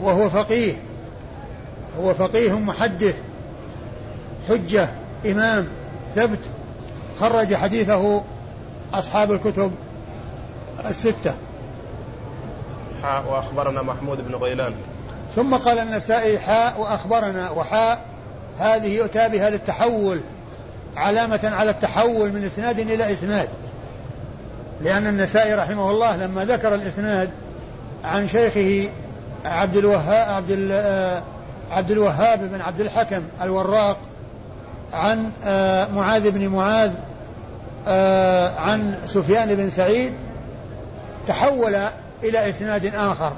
وهو 0.00 0.30
فقيه. 0.30 0.72
هو 2.00 2.14
فقيه 2.14 2.58
محدث. 2.58 3.16
حجة 4.48 4.88
إمام 5.26 5.68
ثبت. 6.14 6.38
خرج 7.20 7.54
حديثه 7.54 8.22
أصحاب 8.94 9.32
الكتب 9.32 9.72
الستة. 10.86 11.34
حاء 13.02 13.24
وأخبرنا 13.32 13.82
محمود 13.82 14.28
بن 14.28 14.34
غيلان. 14.34 14.74
ثم 15.36 15.54
قال 15.54 15.78
النسائي 15.78 16.38
حاء 16.38 16.80
وأخبرنا 16.80 17.50
وحاء. 17.50 18.04
هذه 18.58 18.96
يؤتى 18.96 19.28
بها 19.28 19.50
للتحول 19.50 20.20
علامة 20.96 21.40
على 21.44 21.70
التحول 21.70 22.32
من 22.32 22.44
إسناد 22.44 22.78
إلى 22.78 23.12
إسناد. 23.12 23.48
لأن 24.80 25.06
النسائي 25.06 25.54
رحمه 25.54 25.90
الله 25.90 26.16
لما 26.16 26.44
ذكر 26.44 26.74
الإسناد 26.74 27.30
عن 28.04 28.28
شيخه 28.28 28.90
عبد 29.44 29.76
الوهاب 29.76 30.28
عبد 30.34 30.50
عبد 31.70 31.90
الوهاب 31.90 32.50
بن 32.50 32.60
عبد 32.60 32.80
الحكم 32.80 33.22
الوراق 33.42 33.96
عن 34.92 35.30
آه، 35.44 35.86
معاذ 35.86 36.30
بن 36.30 36.48
معاذ 36.48 36.90
آه، 37.88 38.58
عن 38.58 38.94
سفيان 39.06 39.54
بن 39.54 39.70
سعيد 39.70 40.14
تحول 41.28 41.74
إلى 42.22 42.50
إسناد 42.50 42.94
آخر. 42.94 43.32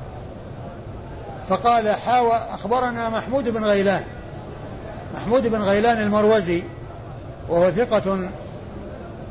فقال 1.48 1.88
حاوى 1.88 2.40
أخبرنا 2.54 3.08
محمود 3.08 3.48
بن 3.48 3.64
غيلان. 3.64 4.02
محمود 5.14 5.46
بن 5.46 5.62
غيلان 5.62 6.02
المروزي 6.02 6.62
وهو 7.48 7.70
ثقة 7.70 8.28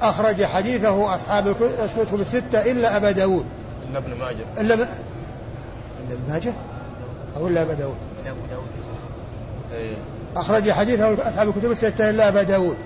أخرج 0.01 0.45
حديثه 0.45 1.15
أصحاب 1.15 1.47
الكتب 1.47 2.21
الستة 2.21 2.71
إلا 2.71 2.97
أبا 2.97 3.11
داود. 3.11 3.45
إلا 3.89 3.97
ابن 3.97 4.13
ماجه. 4.19 4.45
إلا 4.57 4.75
ب... 4.75 4.79
إلا 4.79 6.13
ابن 6.13 6.33
ماجه؟ 6.33 6.53
أو 7.37 7.47
إلا 7.47 7.61
أبا 7.61 7.73
داود. 7.73 7.97
إيه. 9.73 9.95
أخرج 10.35 10.71
حديثه 10.71 11.29
أصحاب 11.29 11.49
الكتب 11.49 11.71
الستة 11.71 12.09
إلا 12.09 12.27
أبا 12.27 12.43
داود. 12.43 12.77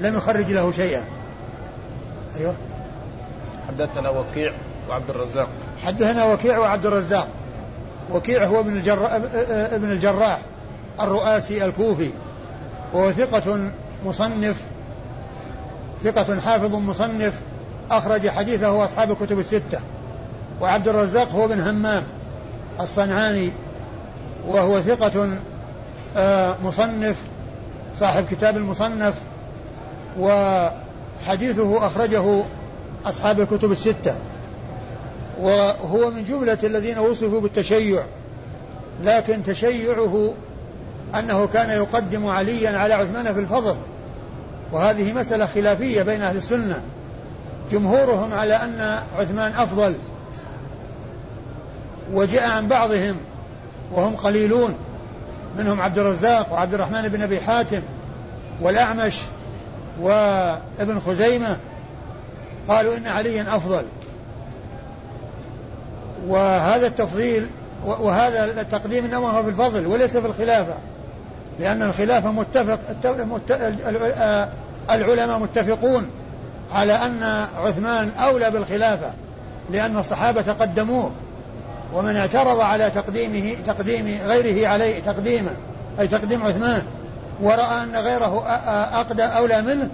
لم 0.00 0.16
يخرج 0.16 0.52
له 0.52 0.72
شيئا. 0.72 1.04
أيوه. 2.36 2.54
حدثنا 3.68 4.10
وكيع 4.10 4.52
وعبد 4.88 5.10
الرزاق. 5.10 5.48
حدثنا 5.82 6.24
وكيع 6.24 6.58
وعبد 6.58 6.86
الرزاق. 6.86 7.28
وكيع 8.14 8.44
هو 8.44 8.60
ابن 8.60 8.76
الجراح 8.76 9.12
ابن 9.72 9.90
الجراح 9.90 10.38
الرؤاسي 11.00 11.64
الكوفي 11.64 12.10
وهو 12.92 13.10
ثقة 13.10 13.70
مصنف 14.06 14.64
ثقة 16.04 16.40
حافظ 16.40 16.74
مصنف 16.74 17.40
أخرج 17.90 18.28
حديثه 18.28 18.84
أصحاب 18.84 19.10
الكتب 19.10 19.38
الستة. 19.38 19.80
وعبد 20.60 20.88
الرزاق 20.88 21.32
هو 21.32 21.48
بن 21.48 21.60
همام 21.60 22.02
الصنعاني 22.80 23.50
وهو 24.46 24.80
ثقة 24.80 25.28
آه، 26.16 26.56
مصنف 26.64 27.16
صاحب 27.96 28.26
كتاب 28.30 28.56
المصنف 28.56 29.14
وحديثه 30.18 31.86
أخرجه 31.86 32.42
أصحاب 33.06 33.40
الكتب 33.40 33.72
الستة. 33.72 34.16
وهو 35.40 36.10
من 36.10 36.24
جملة 36.24 36.58
الذين 36.64 36.98
وصفوا 36.98 37.40
بالتشيع 37.40 38.02
لكن 39.02 39.42
تشيعه 39.42 40.34
أنه 41.14 41.46
كان 41.46 41.70
يقدم 41.70 42.26
عليا 42.26 42.78
على 42.78 42.94
عثمان 42.94 43.34
في 43.34 43.40
الفضل. 43.40 43.76
وهذه 44.72 45.12
مسألة 45.12 45.46
خلافية 45.46 46.02
بين 46.02 46.22
أهل 46.22 46.36
السنة. 46.36 46.82
جمهورهم 47.70 48.32
على 48.34 48.54
أن 48.54 48.98
عثمان 49.18 49.52
أفضل. 49.52 49.94
وجاء 52.12 52.50
عن 52.50 52.68
بعضهم 52.68 53.16
وهم 53.92 54.16
قليلون. 54.16 54.74
منهم 55.58 55.80
عبد 55.80 55.98
الرزاق 55.98 56.52
وعبد 56.52 56.74
الرحمن 56.74 57.08
بن 57.08 57.22
أبي 57.22 57.40
حاتم 57.40 57.82
والأعمش 58.60 59.14
وابن 60.00 61.00
خزيمة. 61.06 61.56
قالوا 62.68 62.96
إن 62.96 63.06
عليا 63.06 63.42
أفضل. 63.42 63.84
وهذا 66.28 66.86
التفضيل 66.86 67.46
وهذا 67.84 68.44
التقديم 68.44 69.04
إنما 69.04 69.30
هو 69.30 69.42
في 69.42 69.48
الفضل 69.48 69.86
وليس 69.86 70.16
في 70.16 70.26
الخلافة. 70.26 70.74
لأن 71.60 71.82
الخلافة 71.82 72.32
متفق 72.32 72.78
العلماء 74.90 75.38
متفقون 75.38 76.10
على 76.74 76.92
أن 76.92 77.46
عثمان 77.56 78.10
أولى 78.18 78.50
بالخلافة 78.50 79.12
لأن 79.70 79.96
الصحابة 79.96 80.52
قدموه 80.52 81.10
ومن 81.94 82.16
اعترض 82.16 82.60
على 82.60 82.90
تقديمه 82.90 83.56
تقديم 83.66 84.18
غيره 84.26 84.68
عليه 84.68 85.00
تقديمه 85.00 85.50
أي 86.00 86.08
تقديم 86.08 86.42
عثمان 86.42 86.82
ورأى 87.42 87.82
أن 87.82 87.96
غيره 87.96 88.44
أقدى 88.94 89.22
أولى 89.22 89.62
منه 89.62 89.88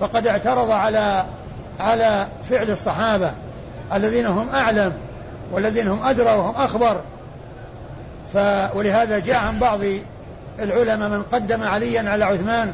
فقد 0.00 0.26
اعترض 0.26 0.70
على 0.70 1.24
على 1.80 2.26
فعل 2.50 2.70
الصحابة 2.70 3.30
الذين 3.94 4.26
هم 4.26 4.48
أعلم 4.48 4.92
والذين 5.52 5.88
هم 5.88 6.02
أدرى 6.02 6.30
وهم 6.30 6.54
أخبر. 6.54 7.00
ف 8.34 8.36
ولهذا 8.76 9.18
جاء 9.18 9.36
عن 9.36 9.58
بعض 9.58 9.80
العلماء 10.60 11.08
من 11.08 11.22
قدم 11.22 11.62
عليا 11.62 12.10
على 12.10 12.24
عثمان 12.24 12.72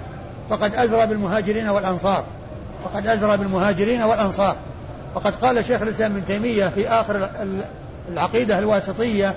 فقد 0.50 0.74
أزرى 0.74 1.06
بالمهاجرين 1.06 1.68
والأنصار. 1.68 2.24
فقد 2.84 3.06
أزرى 3.06 3.36
بالمهاجرين 3.36 4.02
والأنصار. 4.02 4.56
وقد 5.14 5.34
قال 5.34 5.64
شيخ 5.64 5.82
الإسلام 5.82 6.16
ابن 6.16 6.24
تيمية 6.24 6.68
في 6.68 6.88
آخر 6.88 7.30
العقيدة 8.08 8.58
الواسطية 8.58 9.34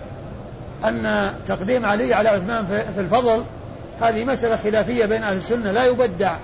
أن 0.85 1.31
تقديم 1.47 1.85
علي 1.85 2.13
على 2.13 2.29
عثمان 2.29 2.65
في 2.65 3.01
الفضل 3.01 3.43
هذه 4.01 4.25
مسألة 4.25 4.55
خلافية 4.55 5.05
بين 5.05 5.23
أهل 5.23 5.37
السنة 5.37 5.71
لا 5.71 5.85
يبدع 5.85 6.35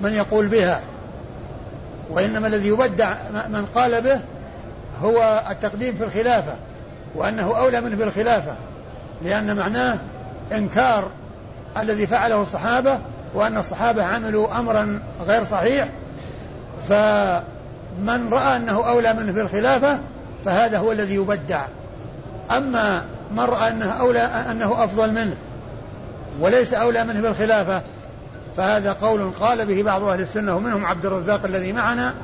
من 0.00 0.12
يقول 0.12 0.46
بها. 0.46 0.80
وإنما 2.10 2.46
الذي 2.46 2.68
يبدع 2.68 3.14
من 3.48 3.66
قال 3.74 4.02
به 4.02 4.20
هو 5.02 5.42
التقديم 5.50 5.94
في 5.94 6.04
الخلافة 6.04 6.56
وأنه 7.14 7.58
أولى 7.58 7.80
منه 7.80 7.96
بالخلافة 7.96 8.52
لأن 9.24 9.56
معناه 9.56 9.98
إنكار 10.52 11.10
الذي 11.78 12.06
فعله 12.06 12.42
الصحابة 12.42 12.98
وأن 13.36 13.58
الصحابة 13.58 14.04
عملوا 14.04 14.58
أمرا 14.58 15.02
غير 15.26 15.44
صحيح 15.44 15.88
فمن 16.88 18.28
رأى 18.32 18.56
أنه 18.56 18.88
أولى 18.88 19.12
منه 19.12 19.32
بالخلافة 19.32 19.98
فهذا 20.44 20.78
هو 20.78 20.92
الذي 20.92 21.14
يبدع. 21.14 21.64
أما 22.56 23.04
من 23.30 23.40
رأى 23.40 23.68
أنه 23.68 23.90
أولى 23.90 24.20
أنه 24.20 24.84
أفضل 24.84 25.12
منه 25.12 25.36
وليس 26.40 26.74
أولى 26.74 27.04
منه 27.04 27.20
بالخلافة 27.20 27.82
فهذا 28.56 28.92
قول 28.92 29.30
قال 29.40 29.66
به 29.66 29.82
بعض 29.82 30.02
أهل 30.02 30.20
السنة 30.20 30.56
ومنهم 30.56 30.86
عبد 30.86 31.06
الرزاق 31.06 31.44
الذي 31.44 31.72
معنا 31.72 32.14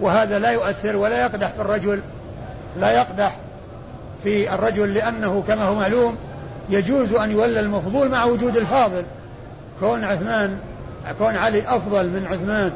وهذا 0.00 0.38
لا 0.38 0.50
يؤثر 0.50 0.96
ولا 0.96 1.22
يقدح 1.22 1.52
في 1.52 1.60
الرجل 1.60 2.02
لا 2.76 2.92
يقدح 2.92 3.36
في 4.22 4.54
الرجل 4.54 4.94
لأنه 4.94 5.42
كما 5.48 5.64
هو 5.64 5.74
معلوم 5.74 6.16
يجوز 6.68 7.12
أن 7.12 7.30
يولى 7.30 7.60
المفضول 7.60 8.08
مع 8.08 8.24
وجود 8.24 8.56
الفاضل. 8.56 9.04
كون 9.80 10.04
عثمان 10.04 10.58
كون 11.18 11.36
علي 11.36 11.62
أفضل 11.68 12.08
من 12.08 12.26
عثمان 12.26 12.72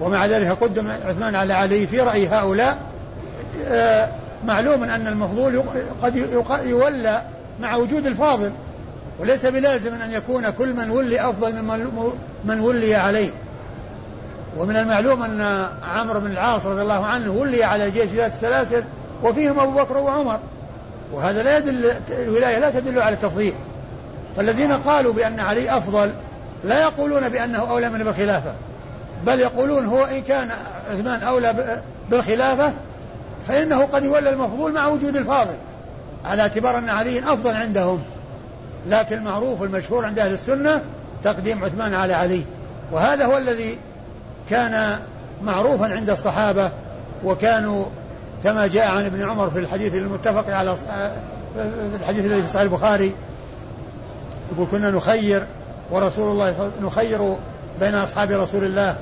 ومع 0.00 0.26
ذلك 0.26 0.50
قدم 0.50 0.90
عثمان 0.90 1.34
على 1.34 1.52
علي 1.52 1.86
في 1.86 2.00
رأي 2.00 2.28
هؤلاء 2.28 2.78
آه، 3.68 4.08
معلوم 4.44 4.82
أن 4.82 5.06
المفضول 5.06 5.62
قد 6.02 6.16
يولى 6.64 7.22
مع 7.60 7.76
وجود 7.76 8.06
الفاضل 8.06 8.52
وليس 9.18 9.46
بلازم 9.46 9.94
أن 9.94 10.12
يكون 10.12 10.50
كل 10.50 10.74
من 10.74 10.90
ولي 10.90 11.20
أفضل 11.20 11.52
من 11.52 12.12
من 12.44 12.60
ولي 12.60 12.94
عليه. 12.94 13.30
ومن 14.56 14.76
المعلوم 14.76 15.22
أن 15.22 15.66
عمرو 15.94 16.20
بن 16.20 16.30
العاص 16.30 16.66
رضي 16.66 16.82
الله 16.82 17.06
عنه 17.06 17.30
ولي 17.30 17.64
على 17.64 17.90
جيش 17.90 18.10
ذات 18.10 18.32
السلاسل 18.32 18.84
وفيهم 19.22 19.60
أبو 19.60 19.70
بكر 19.70 19.96
وعمر. 19.96 20.40
وهذا 21.12 21.42
لا 21.42 21.58
يدل 21.58 21.92
الولاية 22.10 22.58
لا 22.58 22.70
تدل 22.70 22.98
على 22.98 23.14
التفضيل. 23.14 23.54
فالذين 24.36 24.72
قالوا 24.72 25.12
بأن 25.12 25.40
علي 25.40 25.76
أفضل 25.76 26.12
لا 26.64 26.82
يقولون 26.82 27.28
بأنه 27.28 27.70
أولى 27.70 27.90
من 27.90 27.98
بالخلافة 28.04 28.54
بل 29.26 29.40
يقولون 29.40 29.86
هو 29.86 30.04
إن 30.04 30.22
كان 30.22 30.50
عثمان 30.90 31.22
أولى 31.22 31.82
بالخلافة 32.10 32.72
فإنه 33.46 33.84
قد 33.84 34.04
يولى 34.04 34.30
المفضول 34.30 34.72
مع 34.72 34.86
وجود 34.86 35.16
الفاضل 35.16 35.56
على 36.24 36.42
اعتبار 36.42 36.78
أن 36.78 36.88
علي 36.88 37.18
أفضل 37.18 37.54
عندهم 37.54 38.02
لكن 38.86 39.16
المعروف 39.16 39.60
والمشهور 39.60 40.04
عند 40.04 40.18
أهل 40.18 40.32
السنة 40.32 40.82
تقديم 41.24 41.64
عثمان 41.64 41.94
على 41.94 42.12
علي 42.12 42.42
وهذا 42.92 43.26
هو 43.26 43.38
الذي 43.38 43.78
كان 44.50 44.98
معروفا 45.42 45.94
عند 45.94 46.10
الصحابة 46.10 46.70
وكانوا 47.24 47.84
كما 48.44 48.66
جاء 48.66 48.90
عن 48.90 49.04
ابن 49.04 49.30
عمر 49.30 49.50
في 49.50 49.58
الحديث 49.58 49.94
المتفق 49.94 50.54
على 50.54 50.76
في 50.76 51.96
الحديث 52.00 52.24
الذي 52.24 52.42
في 52.42 52.48
صحيح 52.48 52.62
البخاري 52.62 53.14
يقول 54.52 54.66
كنا 54.70 54.90
نخير 54.90 55.46
ورسول 55.90 56.30
الله 56.30 56.70
نخير 56.82 57.36
بين 57.80 57.94
أصحاب 57.94 58.30
رسول 58.30 58.64
الله 58.64 58.96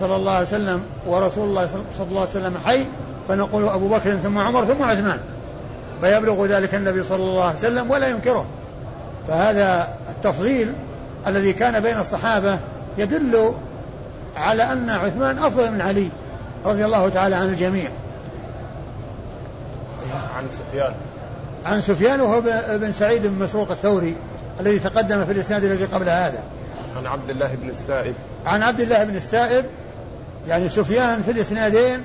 صلى 0.00 0.16
الله 0.16 0.32
عليه 0.32 0.46
وسلم 0.46 0.82
ورسول 1.06 1.48
الله 1.48 1.66
صلى 1.66 2.06
الله 2.08 2.20
عليه 2.20 2.30
وسلم 2.30 2.56
حي 2.64 2.86
فنقول 3.28 3.68
أبو 3.68 3.88
بكر 3.88 4.16
ثم 4.16 4.38
عمر 4.38 4.64
ثم 4.64 4.82
عثمان. 4.82 5.18
فيبلغ 6.00 6.46
ذلك 6.46 6.74
النبي 6.74 7.02
صلى 7.02 7.22
الله 7.22 7.44
عليه 7.44 7.58
وسلم 7.58 7.90
ولا 7.90 8.08
ينكره. 8.08 8.46
فهذا 9.28 9.88
التفضيل 10.10 10.72
الذي 11.26 11.52
كان 11.52 11.80
بين 11.80 11.98
الصحابة 11.98 12.58
يدل 12.98 13.52
على 14.36 14.62
أن 14.72 14.90
عثمان 14.90 15.38
أفضل 15.38 15.70
من 15.70 15.80
علي 15.80 16.08
رضي 16.64 16.84
الله 16.84 17.08
تعالى 17.08 17.36
عن 17.36 17.48
الجميع. 17.48 17.90
عن 20.36 20.44
سفيان. 20.50 20.92
عن 21.64 21.80
سفيان 21.80 22.20
وهو 22.20 22.40
بن 22.68 22.92
سعيد 22.92 23.26
بن 23.26 23.44
مسروق 23.44 23.70
الثوري. 23.70 24.14
الذي 24.60 24.78
تقدم 24.78 25.26
في 25.26 25.32
الإسناد 25.32 25.64
الذي 25.64 25.84
قبل 25.84 26.08
هذا. 26.08 26.42
عن 26.96 27.06
عبد 27.06 27.30
الله 27.30 27.54
بن 27.54 27.70
السائب. 27.70 28.14
عن 28.46 28.62
عبد 28.62 28.80
الله 28.80 29.04
بن 29.04 29.16
السائب 29.16 29.64
يعني 30.48 30.68
سفيان 30.68 31.22
في 31.22 31.30
الإسنادين 31.30 32.02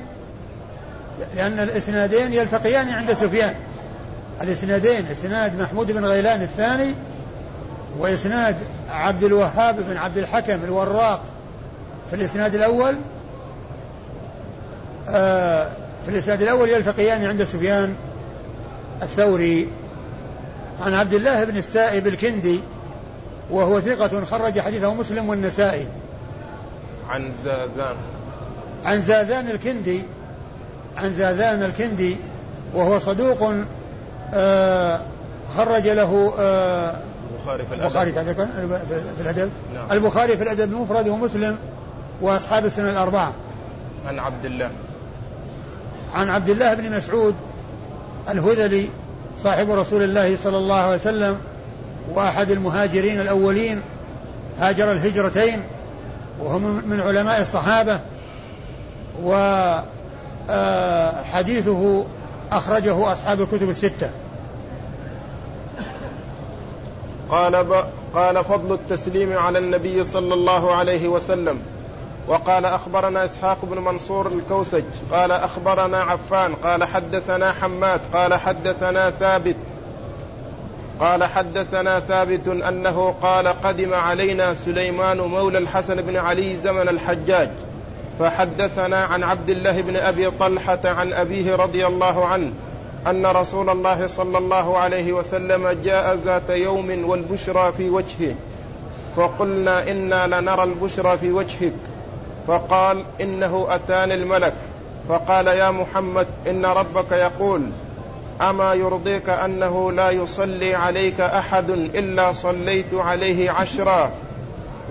لأن 1.36 1.60
الإسنادين 1.60 2.34
يلتقيان 2.34 2.90
عند 2.90 3.14
سفيان. 3.14 3.56
الإسنادين 4.42 5.06
إسناد 5.12 5.62
محمود 5.62 5.92
بن 5.92 6.06
غيلان 6.06 6.42
الثاني 6.42 6.96
وإسناد 8.00 8.56
عبد 8.90 9.24
الوهاب 9.24 9.76
بن 9.90 9.98
عبد 9.98 10.18
الحكم 10.18 10.64
الوراق 10.64 11.22
في 12.10 12.16
الإسناد 12.16 12.56
الأول. 12.56 12.96
آه 15.10 15.70
في 16.06 16.12
الإسناد 16.12 16.42
الأول 16.42 16.70
يلتقيان 16.70 17.26
عند 17.26 17.44
سفيان 17.44 17.96
الثوري. 19.02 19.70
عن 20.82 20.94
عبد 20.94 21.14
الله 21.14 21.44
بن 21.44 21.58
السائب 21.58 22.08
الكندي 22.08 22.60
وهو 23.52 23.80
ثقة 23.80 24.26
خرج 24.26 24.60
حديثه 24.60 24.94
مسلم 24.94 25.30
والنسائي. 25.30 25.88
عن 27.10 27.32
زاذان. 27.44 27.96
عن 28.86 29.00
زاذان 29.00 29.50
الكندي 29.50 30.04
عن 30.98 31.14
زاذان 31.14 31.64
الكندي 31.64 32.18
وهو 32.74 33.00
صدوق 33.00 33.54
آه 34.34 35.02
خرج 35.58 35.88
له 35.88 36.34
آه 36.40 36.96
البخاري 37.32 37.64
في 37.66 37.76
الأدب. 37.76 37.86
البخاري 37.86 38.12
في 39.16 39.22
الأدب؟ 39.22 39.52
نعم. 39.74 39.92
البخاري 39.92 40.38
في 40.38 40.44
الأدب 40.44 40.74
المفرد 40.74 41.08
ومسلم 41.08 41.58
وأصحاب 42.22 42.66
السنة 42.66 42.90
الأربعة. 42.90 43.34
عن 44.08 44.20
عبد 44.20 44.46
الله. 44.46 44.72
عن 46.14 46.30
عبد 46.30 46.50
الله 46.50 46.74
بن 46.74 46.98
مسعود 46.98 47.36
الهذلي 48.30 48.90
صاحب 49.38 49.72
رسول 49.72 50.04
الله 50.04 50.36
صلى 50.36 50.58
الله 50.58 50.76
عليه 50.76 50.96
وسلم 50.96 51.38
وأحد 52.14 52.52
المهاجرين 52.52 53.22
الأولين 53.22 53.82
هاجر 54.60 54.92
الهجرتين 54.92 55.62
وهم 56.40 56.82
من 56.90 57.00
علماء 57.00 57.42
الصحابة 57.42 58.00
وحديثه 60.50 60.50
آه، 60.50 62.06
أخرجه 62.52 63.12
أصحاب 63.12 63.42
الكتب 63.42 63.70
الستة. 63.70 64.10
قال 67.30 67.64
ب... 67.64 67.84
قال 68.14 68.44
فضل 68.44 68.74
التسليم 68.74 69.38
على 69.38 69.60
النبي 69.60 70.04
صلى 70.04 70.34
الله 70.34 70.76
عليه 70.76 71.08
وسلم. 71.08 71.60
وقال 72.28 72.66
أخبرنا 72.66 73.26
إسحاق 73.26 73.58
بن 73.66 73.82
منصور 73.82 74.28
الكوسج 74.28 74.84
قال 75.12 75.32
أخبرنا 75.32 75.98
عفان 76.04 76.56
قال 76.56 76.84
حدثنا 76.84 77.52
حماد 77.52 78.02
قال 78.14 78.34
حدثنا 78.34 79.10
ثابت 79.10 79.56
قال 81.00 81.24
حدثنا 81.24 82.00
ثابت 82.00 82.48
أنه 82.48 83.16
قال 83.22 83.48
قدم 83.48 83.94
علينا 83.94 84.54
سليمان 84.54 85.18
مولى 85.18 85.58
الحسن 85.58 86.02
بن 86.02 86.18
علي 86.18 86.58
زمن 86.58 86.90
الحجاج 86.90 87.50
فحدثنا 88.20 89.04
عن 89.04 89.24
عبد 89.24 89.50
الله 89.50 89.82
بن 89.82 89.96
أبي 89.96 90.32
طلحة 90.32 90.80
عن 90.84 91.14
أبيه 91.14 91.56
رضي 91.56 91.88
الله 91.88 92.26
عنه 92.26 92.52
أن 93.08 93.26
رسول 93.26 93.70
الله 93.70 94.08
صلى 94.08 94.38
الله 94.38 94.78
عليه 94.78 95.14
وسلم 95.14 95.68
جاء 95.84 96.16
ذات 96.26 96.50
يوم 96.50 97.10
والبشرى 97.10 97.72
في 97.78 97.90
وجهه 97.90 98.36
فقلنا 99.16 99.92
إنا 99.92 100.28
لنرى 100.28 100.64
البشرى 100.64 101.18
في 101.18 101.32
وجهك. 101.32 101.74
فقال 102.48 103.04
إنه 103.22 103.68
أتاني 103.70 104.14
الملك. 104.14 104.54
فقال 105.10 105.48
يا 105.48 105.72
محمد 105.72 106.28
إن 106.48 106.66
ربك 106.66 107.12
يقول 107.12 107.70
أما 108.42 108.74
يرضيك 108.74 109.30
أنه 109.30 109.92
لا 109.92 110.10
يصلي 110.10 110.76
عليك 110.76 111.22
أحد 111.22 111.70
إلا 111.70 112.34
صليت 112.34 112.94
عليه 112.94 113.52
عشرا 113.52 114.12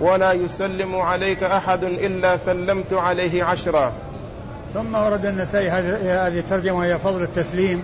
ولا 0.01 0.31
يسلم 0.31 0.95
عليك 0.95 1.43
أحد 1.43 1.83
إلا 1.83 2.37
سلمت 2.37 2.93
عليه 2.93 3.43
عشرا. 3.43 3.91
ثم 4.73 4.95
ورد 4.95 5.25
النسائي 5.25 5.69
هذه 5.69 6.39
الترجمة 6.39 6.77
وهي 6.77 6.97
فضل 6.99 7.23
التسليم 7.23 7.83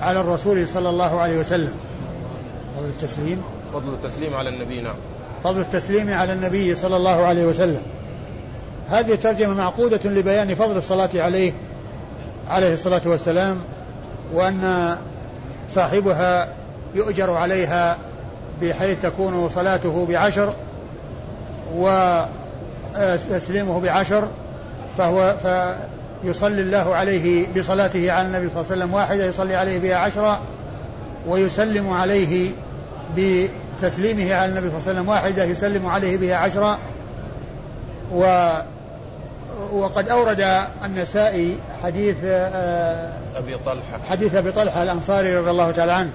على 0.00 0.20
الرسول 0.20 0.68
صلى 0.68 0.88
الله 0.88 1.20
عليه 1.20 1.38
وسلم. 1.38 1.74
فضل 2.76 2.86
التسليم. 2.88 3.42
فضل 3.72 3.88
التسليم 3.88 4.34
على 4.34 4.48
النبي 4.48 4.80
نعم. 4.80 4.96
فضل 5.44 5.60
التسليم 5.60 6.12
على 6.12 6.32
النبي 6.32 6.74
صلى 6.74 6.96
الله 6.96 7.26
عليه 7.26 7.44
وسلم. 7.44 7.82
هذه 8.90 9.12
الترجمة 9.12 9.54
معقودة 9.54 10.00
لبيان 10.04 10.54
فضل 10.54 10.76
الصلاة 10.76 11.10
عليه 11.14 11.52
عليه 12.48 12.74
الصلاة 12.74 13.00
والسلام 13.06 13.58
وأن 14.34 14.96
صاحبها 15.74 16.48
يؤجر 16.94 17.30
عليها 17.30 17.98
بحيث 18.62 19.02
تكون 19.02 19.48
صلاته 19.48 20.06
بعشر 20.08 20.54
وتسليمه 22.94 23.80
بعشر 23.80 24.28
فهو 24.98 25.36
فيصلي 26.22 26.60
الله 26.62 26.94
عليه 26.94 27.46
بصلاته 27.56 28.12
على 28.12 28.26
النبي 28.26 28.48
صلى 28.48 28.60
الله 28.60 28.72
عليه 28.72 28.82
وسلم 28.82 28.94
واحدة 28.94 29.24
يصلي 29.24 29.54
عليه 29.54 29.78
بها 29.78 29.96
عشرة 29.96 30.40
ويسلم 31.28 31.90
عليه 31.90 32.50
بتسليمه 33.16 34.34
على 34.34 34.52
النبي 34.52 34.68
صلى 34.70 34.78
الله 34.78 34.88
عليه 34.88 34.92
وسلم 34.92 35.08
واحدة 35.08 35.44
يسلم 35.44 35.86
عليه 35.86 36.16
بها 36.16 36.36
عشرة 36.36 36.78
و 38.12 38.50
وقد 39.72 40.08
أورد 40.08 40.64
النسائي 40.84 41.56
حديث 41.82 42.16
آه، 42.24 43.12
أبي 43.36 43.58
طلحة. 43.58 43.98
حديث 44.10 44.34
أبي 44.34 44.52
طلحة 44.52 44.82
الأنصاري 44.82 45.36
رضي 45.36 45.50
الله 45.50 45.70
تعالى 45.70 45.92
عنه 45.92 46.10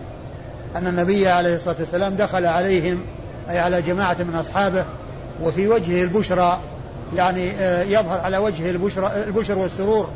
أن 0.75 0.87
النبي 0.87 1.27
عليه 1.27 1.55
الصلاة 1.55 1.75
والسلام 1.79 2.15
دخل 2.15 2.45
عليهم 2.45 3.01
أي 3.49 3.59
على 3.59 3.81
جماعة 3.81 4.17
من 4.19 4.35
أصحابه 4.35 4.85
وفي 5.41 5.67
وجهه 5.67 6.03
البشرى 6.03 6.59
يعني 7.15 7.51
آه، 7.51 7.83
يظهر 7.83 8.19
على 8.19 8.37
وجهه 8.37 8.71
البشرى 8.71 9.11
البشر 9.27 9.57
والسرور. 9.57 10.09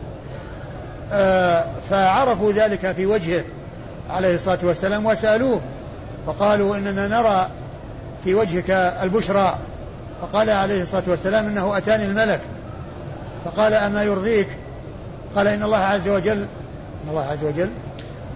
آه، 1.12 1.66
فعرفوا 1.90 2.52
ذلك 2.52 2.92
في 2.92 3.06
وجهه 3.06 3.44
عليه 4.10 4.36
الصلاة 4.36 4.60
والسلام 4.64 5.06
وسألوه 5.06 5.62
فقالوا 6.28 6.78
إننا 6.78 7.08
نرى 7.08 7.50
في 8.24 8.36
وجهك 8.36 8.70
البشرى. 9.04 9.56
فقال 10.22 10.50
عليه 10.50 10.82
الصلاة 10.82 11.04
والسلام 11.08 11.48
إنه 11.48 11.78
أتاني 11.78 12.06
الملك. 12.06 12.42
فقال 13.46 13.74
أما 13.74 14.04
يرضيك؟ 14.04 14.48
قال 15.36 15.48
إن 15.48 15.64
الله 15.64 15.78
عز 15.78 16.08
وجل 16.08 16.48
إن 17.04 17.10
الله 17.10 17.24
عز 17.24 17.46
وجل. 17.46 17.70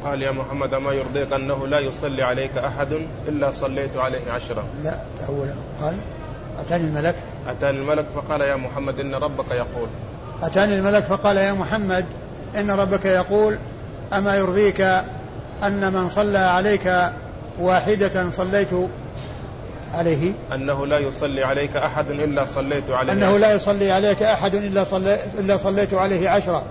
قال 0.03 0.21
يا 0.21 0.31
محمد 0.31 0.73
أما 0.73 0.91
يرضيك 0.91 1.33
أنه 1.33 1.67
لا 1.67 1.79
يصلي 1.79 2.23
عليك 2.23 2.57
أحد 2.57 2.87
إلا 3.27 3.51
صليت 3.51 3.97
عليه 3.97 4.31
عشرا. 4.31 4.63
لا 4.83 4.97
أولا 5.29 5.53
قال 5.81 5.97
أتاني 6.59 6.87
الملك. 6.87 7.15
أتاني 7.47 7.77
الملك 7.77 8.05
فقال 8.15 8.41
يا 8.41 8.55
محمد 8.55 8.99
إن 8.99 9.15
ربك 9.15 9.51
يقول. 9.51 9.87
أتاني 10.43 10.75
الملك 10.75 11.03
فقال 11.03 11.37
يا 11.37 11.53
محمد 11.53 12.05
إن 12.55 12.71
ربك 12.71 13.05
يقول 13.05 13.57
أما 14.13 14.35
يرضيك 14.35 14.81
أن 15.63 15.93
من 15.93 16.09
صلى 16.09 16.37
عليك 16.37 17.11
واحدة 17.59 18.29
صليت 18.29 18.73
عليه. 19.93 20.31
أنه 20.53 20.87
لا 20.87 20.99
يصلي 20.99 21.43
عليك 21.43 21.75
أحد 21.75 22.09
إلا 22.09 22.45
صليت 22.45 22.89
عليه. 22.89 23.13
أنه 23.13 23.37
لا 23.37 23.53
يصلي 23.53 23.91
عليك 23.91 24.23
أحد 24.23 24.55
إلا, 24.55 24.83
صلي 24.83 25.17
إلا 25.39 25.57
صليت 25.57 25.93
عليه 25.93 26.29
عشرة. 26.29 26.63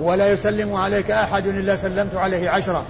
ولا 0.00 0.32
يسلم 0.32 0.74
عليك 0.74 1.10
أحد 1.10 1.46
إلا 1.46 1.76
سلمت 1.76 2.14
عليه 2.14 2.50
عشرة. 2.50 2.86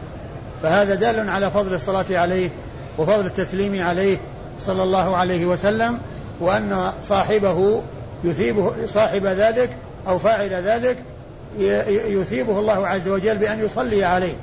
فهذا 0.62 0.94
دال 0.94 1.30
على 1.30 1.50
فضل 1.50 1.74
الصلاة 1.74 2.04
عليه 2.10 2.50
وفضل 2.98 3.26
التسليم 3.26 3.86
عليه 3.86 4.18
صلى 4.60 4.82
الله 4.82 5.16
عليه 5.16 5.46
وسلم 5.46 5.98
وأن 6.40 6.92
صاحبه 7.02 7.82
يثيبه 8.24 8.72
صاحب 8.86 9.26
ذلك 9.26 9.70
أو 10.08 10.18
فاعل 10.18 10.50
ذلك 10.50 10.96
يثيبه 12.08 12.58
الله 12.58 12.86
عز 12.86 13.08
وجل 13.08 13.38
بأن 13.38 13.64
يصلي 13.64 14.04
عليه. 14.04 14.34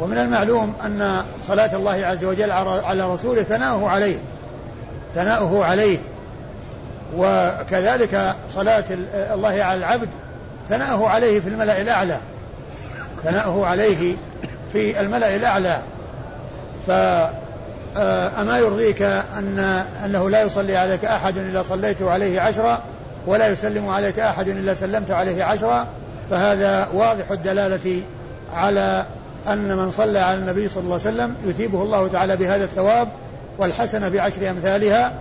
ومن 0.00 0.18
المعلوم 0.18 0.72
أن 0.84 1.22
صلاة 1.48 1.76
الله 1.76 2.06
عز 2.06 2.24
وجل 2.24 2.50
على 2.84 3.14
رسوله 3.14 3.42
ثناؤه 3.42 3.88
عليه. 3.88 4.16
ثناؤه 5.14 5.64
عليه. 5.64 5.98
وكذلك 7.16 8.34
صلاة 8.54 8.84
الله 9.34 9.62
على 9.62 9.74
العبد 9.74 10.08
ثناؤه 10.68 11.08
عليه 11.08 11.40
في 11.40 11.48
الملأ 11.48 11.80
الأعلى. 11.80 12.18
ثناؤه 13.24 13.66
عليه 13.66 14.14
في 14.72 15.00
الملأ 15.00 15.36
الأعلى. 15.36 15.78
فأما 16.86 18.58
يرضيك 18.58 19.02
أن 19.02 19.58
أنه 20.04 20.30
لا 20.30 20.42
يصلي 20.42 20.76
عليك 20.76 21.04
أحد 21.04 21.38
إلا 21.38 21.62
صليت 21.62 22.02
عليه 22.02 22.40
عشرا 22.40 22.82
ولا 23.26 23.48
يسلم 23.48 23.88
عليك 23.88 24.18
أحد 24.18 24.48
إلا 24.48 24.74
سلمت 24.74 25.10
عليه 25.10 25.44
عشرا 25.44 25.86
فهذا 26.30 26.88
واضح 26.94 27.30
الدلالة 27.30 28.02
على 28.54 29.04
أن 29.48 29.76
من 29.76 29.90
صلى 29.90 30.18
على 30.18 30.38
النبي 30.38 30.68
صلى 30.68 30.82
الله 30.82 31.00
عليه 31.04 31.14
وسلم 31.14 31.34
يثيبه 31.46 31.82
الله 31.82 32.08
تعالى 32.08 32.36
بهذا 32.36 32.64
الثواب 32.64 33.08
والحسنة 33.58 34.08
بعشر 34.08 34.50
أمثالها 34.50 35.14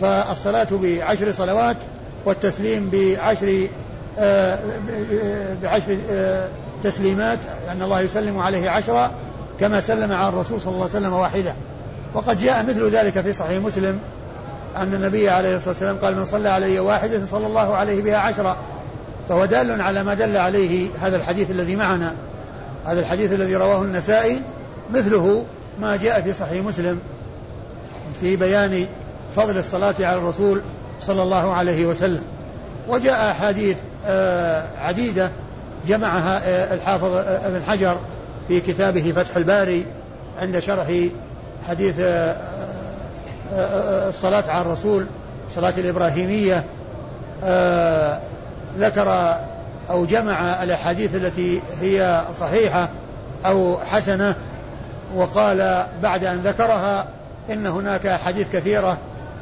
فالصلاة 0.00 0.68
بعشر 0.72 1.32
صلوات 1.32 1.76
والتسليم 2.24 2.90
بعشر 2.92 3.68
آه، 4.18 4.58
بعشر 5.62 5.98
آه، 6.10 6.48
تسليمات 6.84 7.38
أن 7.72 7.82
الله 7.82 8.00
يسلم 8.00 8.38
عليه 8.38 8.70
عشرة 8.70 9.12
كما 9.60 9.80
سلم 9.80 10.12
على 10.12 10.28
الرسول 10.28 10.60
صلى 10.60 10.72
الله 10.72 10.82
عليه 10.82 10.98
وسلم 10.98 11.12
واحدة. 11.12 11.54
وقد 12.14 12.38
جاء 12.38 12.62
مثل 12.62 12.90
ذلك 12.90 13.20
في 13.20 13.32
صحيح 13.32 13.62
مسلم 13.62 13.98
أن 14.76 14.94
النبي 14.94 15.30
عليه 15.30 15.56
الصلاة 15.56 15.70
والسلام 15.70 15.96
قال 15.96 16.16
من 16.16 16.24
صلى 16.24 16.48
علي 16.48 16.78
واحدة 16.78 17.26
صلى 17.26 17.46
الله 17.46 17.74
عليه 17.74 18.02
بها 18.02 18.16
عشرة 18.16 18.56
فهو 19.28 19.44
دال 19.44 19.80
على 19.80 20.02
ما 20.02 20.14
دل 20.14 20.36
عليه 20.36 20.88
هذا 21.02 21.16
الحديث 21.16 21.50
الذي 21.50 21.76
معنا 21.76 22.14
هذا 22.84 23.00
الحديث 23.00 23.32
الذي 23.32 23.56
رواه 23.56 23.82
النسائي 23.82 24.42
مثله 24.92 25.44
ما 25.80 25.96
جاء 25.96 26.20
في 26.20 26.32
صحيح 26.32 26.64
مسلم. 26.64 26.98
في 28.20 28.36
بيان 28.36 28.86
فضل 29.36 29.58
الصلاة 29.58 29.94
على 30.00 30.16
الرسول 30.16 30.62
صلى 31.00 31.22
الله 31.22 31.54
عليه 31.54 31.86
وسلم. 31.86 32.22
وجاء 32.88 33.30
أحاديث 33.30 33.76
آه، 34.06 34.66
عديدة 34.78 35.30
جمعها 35.86 36.40
آه، 36.44 36.74
الحافظ 36.74 37.12
آه، 37.12 37.46
ابن 37.46 37.62
حجر 37.62 37.96
في 38.48 38.60
كتابه 38.60 39.12
فتح 39.16 39.36
الباري 39.36 39.86
عند 40.38 40.58
شرح 40.58 40.86
حديث 41.68 41.94
الصلاة 43.52 44.44
على 44.48 44.60
الرسول 44.60 45.06
الصلاة 45.46 45.74
الإبراهيمية. 45.78 46.64
ذكر 48.78 49.36
أو 49.90 50.06
جمع 50.06 50.62
الأحاديث 50.62 51.14
التي 51.14 51.60
هي 51.80 52.24
صحيحة 52.40 52.88
أو 53.46 53.78
حسنة 53.90 54.34
وقال 55.14 55.86
بعد 56.02 56.24
أن 56.24 56.36
ذكرها 56.38 57.06
إن 57.50 57.66
هناك 57.66 58.06
أحاديث 58.06 58.46
كثيرة 58.52 58.98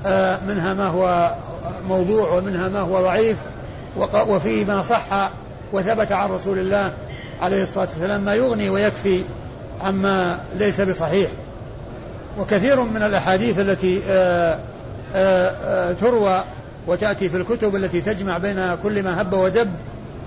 آه، 0.07 0.39
منها 0.47 0.75
ما 0.75 0.87
هو 0.87 1.35
موضوع 1.89 2.33
ومنها 2.33 2.69
ما 2.69 2.81
هو 2.81 3.03
ضعيف 3.03 3.37
وفي 4.29 4.65
ما 4.65 4.83
صح 4.83 5.31
وثبت 5.73 6.13
عن 6.13 6.31
رسول 6.31 6.59
الله 6.59 6.93
عليه 7.43 7.63
الصلاة 7.63 7.89
والسلام 7.95 8.21
ما 8.21 8.35
يغني 8.35 8.71
ويكفي 8.71 9.25
عما 9.81 10.39
ليس 10.55 10.81
بصحيح. 10.81 11.31
وكثير 12.39 12.81
من 12.81 13.03
الأحاديث 13.03 13.59
التي 13.59 14.03
آه، 14.09 14.59
آه، 15.15 15.93
تروى 15.93 16.45
وتأتي 16.87 17.29
في 17.29 17.37
الكتب 17.37 17.77
التي 17.77 18.01
تجمع 18.01 18.39
بين 18.39 18.75
كل 18.83 19.03
ما 19.03 19.21
هب 19.21 19.33
ودب 19.33 19.71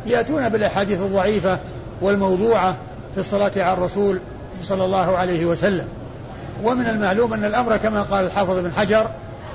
يأتون 0.06 0.50
بالأحاديث 0.50 1.00
الضعيفة 1.00 1.60
والموضوعة 2.02 2.76
في 3.14 3.20
الصلاة 3.20 3.52
على 3.58 3.74
الرسول 3.74 4.20
صلى 4.62 4.86
الله 4.86 5.18
عليه 5.18 5.46
وسلم. 5.46 5.88
ومن 6.64 6.88
المعلوم 6.88 7.34
أن 7.34 7.46
الأمر 7.46 7.78
كما 7.78 8.02
قال 8.02 8.26
الحافظ 8.26 8.60
بن 8.60 8.72
حجر 8.72 9.10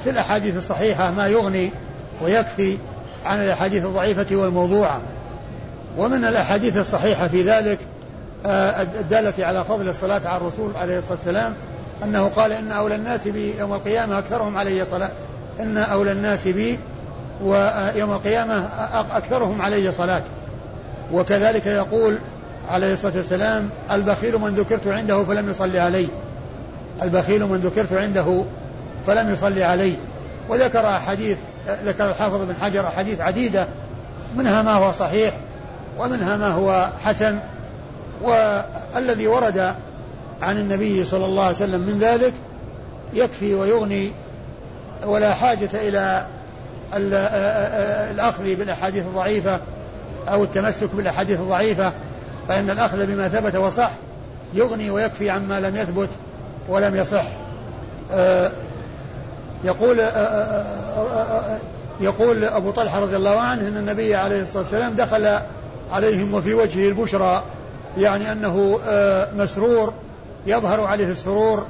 في 0.05 0.11
الأحاديث 0.11 0.57
الصحيحة 0.57 1.11
ما 1.11 1.27
يغني 1.27 1.73
ويكفي 2.23 2.79
عن 3.27 3.45
الأحاديث 3.45 3.85
الضعيفة 3.85 4.37
والموضوعة. 4.37 5.01
ومن 5.99 6.25
الأحاديث 6.25 6.77
الصحيحة 6.77 7.29
في 7.29 7.43
ذلك 7.43 7.79
آه، 8.47 8.83
الدالة 8.83 9.47
على 9.47 9.65
فضل 9.65 9.89
الصلاة 9.89 10.21
على 10.25 10.37
الرسول 10.37 10.77
عليه 10.77 10.99
الصلاة 10.99 11.17
والسلام 11.17 11.55
أنه 12.05 12.29
قال 12.29 12.53
إن 12.53 12.73
أولى 12.73 12.95
الناس 12.95 13.29
بي 13.29 13.59
يوم 13.59 13.73
القيامة 13.73 14.19
أكثرهم 14.19 14.59
علي 14.59 14.85
صلاة. 14.85 15.11
إن 15.61 15.77
أولى 15.77 16.13
الناس 16.13 16.49
بي 16.49 16.79
ويوم 17.43 18.13
القيامة 18.13 18.69
أكثرهم 19.13 19.63
علي 19.63 19.93
صلاة. 19.93 20.23
وكذلك 21.13 21.67
يقول 21.67 22.19
عليه 22.71 22.93
الصلاة 22.93 23.17
والسلام 23.17 23.71
البخيل 23.91 24.39
من 24.39 24.55
ذكرت 24.55 24.87
عنده 24.87 25.25
فلم 25.25 25.51
يصلي 25.51 25.79
علي 25.79 26.09
البخيل 27.03 27.47
من 27.47 27.61
ذكرت 27.61 27.93
عنده 27.93 28.45
فلم 29.07 29.33
يصلي 29.33 29.65
علي 29.65 29.95
وذكر 30.49 30.87
أحاديث 30.87 31.39
ذكر 31.85 32.11
الحافظ 32.11 32.45
بن 32.45 32.55
حجر 32.57 32.87
أحاديث 32.87 33.21
عديدة 33.21 33.67
منها 34.37 34.63
ما 34.63 34.73
هو 34.73 34.93
صحيح 34.93 35.35
ومنها 35.99 36.37
ما 36.37 36.49
هو 36.49 36.89
حسن. 37.05 37.39
والذي 38.23 39.27
ورد 39.27 39.75
عن 40.43 40.59
النبي 40.59 41.05
صلى 41.05 41.25
الله 41.25 41.43
عليه 41.43 41.57
وسلم 41.57 41.81
من 41.81 41.99
ذلك 41.99 42.35
يكفي 43.15 43.55
ويغني 43.55 44.13
ولا 45.05 45.35
حاجة 45.35 45.71
إلى 45.75 46.27
الأخذ 48.11 48.55
بالأحاديث 48.55 49.07
الضعيفة 49.07 49.61
أو 50.29 50.45
التمسك 50.45 50.89
بالأحاديث 50.95 51.41
الضعيفة 51.41 51.93
فإن 52.49 52.71
الأخذ 52.71 53.07
بما 53.07 53.29
ثبت 53.29 53.57
وصح 53.57 53.91
يغني 54.55 54.91
ويكفي 54.91 55.31
عما 55.31 55.61
لم 55.61 55.77
يثبت. 55.77 56.09
ولم 56.69 56.97
يصح. 56.97 57.25
يقول 59.65 60.01
يقول 62.01 62.45
أبو 62.45 62.71
طلحة 62.71 63.01
رضي 63.01 63.17
الله 63.17 63.41
عنه 63.41 63.69
أن 63.69 63.77
النبي 63.77 64.15
عليه 64.15 64.43
الصلاة 64.43 64.63
والسلام 64.63 64.95
دخل 64.95 65.39
عليهم 65.91 66.35
وفي 66.35 66.55
وجهه 66.55 66.89
البشرى 66.89 67.43
يعني 67.99 68.33
أنه 68.33 68.81
مسرور 69.37 69.93
يظهر 70.47 70.81
عليه 70.81 71.07
السرور 71.07 71.67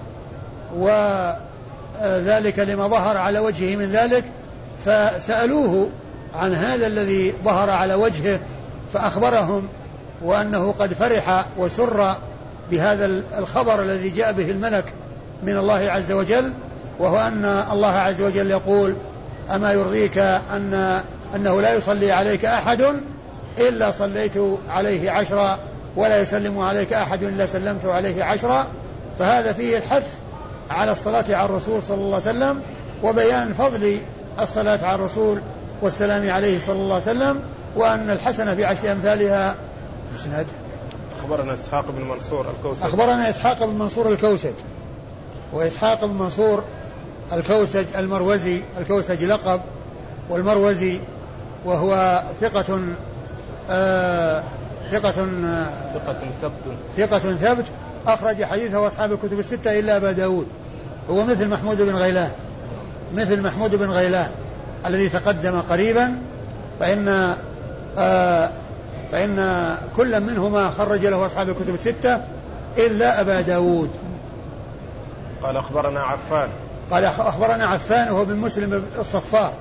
وذلك 0.76 2.58
لما 2.58 2.88
ظهر 2.88 3.16
على 3.16 3.38
وجهه 3.38 3.76
من 3.76 3.90
ذلك 3.90 4.24
فسألوه 4.84 5.90
عن 6.34 6.54
هذا 6.54 6.86
الذي 6.86 7.34
ظهر 7.44 7.70
على 7.70 7.94
وجهه 7.94 8.40
فأخبرهم 8.92 9.68
وأنه 10.22 10.74
قد 10.78 10.94
فرح 10.94 11.46
وسر 11.58 12.14
بهذا 12.70 13.06
الخبر 13.38 13.82
الذي 13.82 14.10
جاء 14.10 14.32
به 14.32 14.50
الملك 14.50 14.84
من 15.42 15.56
الله 15.56 15.90
عز 15.90 16.12
وجل 16.12 16.52
وهو 16.98 17.18
أن 17.18 17.44
الله 17.72 17.92
عز 17.92 18.22
وجل 18.22 18.50
يقول 18.50 18.96
أما 19.54 19.72
يرضيك 19.72 20.18
أن 20.54 21.00
أنه 21.34 21.60
لا 21.60 21.74
يصلي 21.74 22.12
عليك 22.12 22.44
أحد 22.44 22.84
إلا 23.58 23.90
صليت 23.90 24.32
عليه 24.68 25.10
عشرا 25.10 25.58
ولا 25.96 26.20
يسلم 26.20 26.58
عليك 26.58 26.92
أحد 26.92 27.22
إلا 27.22 27.46
سلمت 27.46 27.84
عليه 27.84 28.24
عشرا 28.24 28.66
فهذا 29.18 29.52
فيه 29.52 29.76
الحث 29.76 30.14
على 30.70 30.92
الصلاة 30.92 31.24
على 31.28 31.44
الرسول 31.44 31.82
صلى 31.82 31.94
الله 31.94 32.20
عليه 32.26 32.30
وسلم 32.30 32.62
وبيان 33.02 33.52
فضل 33.52 33.98
الصلاة 34.40 34.78
على 34.82 34.94
الرسول 34.94 35.40
والسلام 35.82 36.30
عليه 36.30 36.58
صلى 36.58 36.76
الله 36.76 36.94
عليه 36.94 37.04
وسلم 37.04 37.40
وأن 37.76 38.10
الحسنة 38.10 38.54
بعشر 38.54 38.92
أمثالها. 38.92 39.56
اسناد 40.16 40.46
أخبرنا 41.30 41.54
إسحاق 41.54 41.84
بن 41.90 42.04
منصور 42.04 42.50
الكوسج 42.50 42.84
أخبرنا 42.84 43.30
إسحاق 43.30 43.64
بن 43.64 43.78
منصور 43.78 44.08
الكوسج. 44.08 44.54
وإسحاق 45.52 46.04
بن 46.04 46.14
منصور 46.14 46.64
الكوسج 47.32 47.86
المروزي 47.98 48.62
الكوسج 48.78 49.24
لقب 49.24 49.60
والمروزي 50.30 51.00
وهو 51.64 52.22
ثقة 52.40 52.80
آه 53.70 54.44
ثقة 54.92 55.12
ثقة 55.94 56.20
ثبت. 56.42 56.52
ثقة 56.96 57.18
ثبت. 57.18 57.64
أخرج 58.06 58.44
حديثه 58.44 58.86
أصحاب 58.86 59.12
الكتب 59.12 59.38
الستة 59.38 59.78
إلا 59.78 59.96
أبا 59.96 60.12
داود. 60.12 60.46
هو 61.10 61.24
مثل 61.24 61.48
محمود 61.48 61.82
بن 61.82 61.94
غيلان. 61.94 62.30
مثل 63.14 63.42
محمود 63.42 63.76
بن 63.76 63.90
غيلان 63.90 64.30
الذي 64.86 65.08
تقدم 65.08 65.60
قريبا 65.60 66.18
فإن 66.80 67.34
آه 67.98 68.50
فإن 69.12 69.76
كل 69.96 70.20
منهما 70.20 70.70
خرج 70.70 71.06
له 71.06 71.26
أصحاب 71.26 71.48
الكتب 71.48 71.74
الستة 71.74 72.20
إلا 72.78 73.20
أبا 73.20 73.40
داود. 73.40 73.90
قال 75.42 75.56
أخبرنا 75.56 76.00
عفان. 76.00 76.48
قال 76.90 77.04
أخبرنا 77.04 77.64
عفان 77.66 78.12
وهو 78.12 78.24
بن 78.24 78.36
مسلم 78.36 78.84
الصفار. 78.98 79.52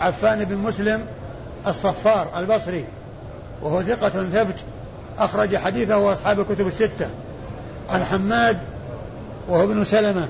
عفان 0.00 0.44
بن 0.44 0.56
مسلم 0.56 1.06
الصفار 1.66 2.28
البصري. 2.36 2.84
وهو 3.62 3.82
ثقة 3.82 4.08
ثبت. 4.08 4.56
أخرج 5.18 5.56
حديثه 5.56 6.12
أصحاب 6.12 6.40
الكتب 6.40 6.66
الستة. 6.66 7.10
عن 7.90 8.04
حماد 8.04 8.58
وهو 9.48 9.64
ابن 9.64 9.84
سلمة 9.84 10.28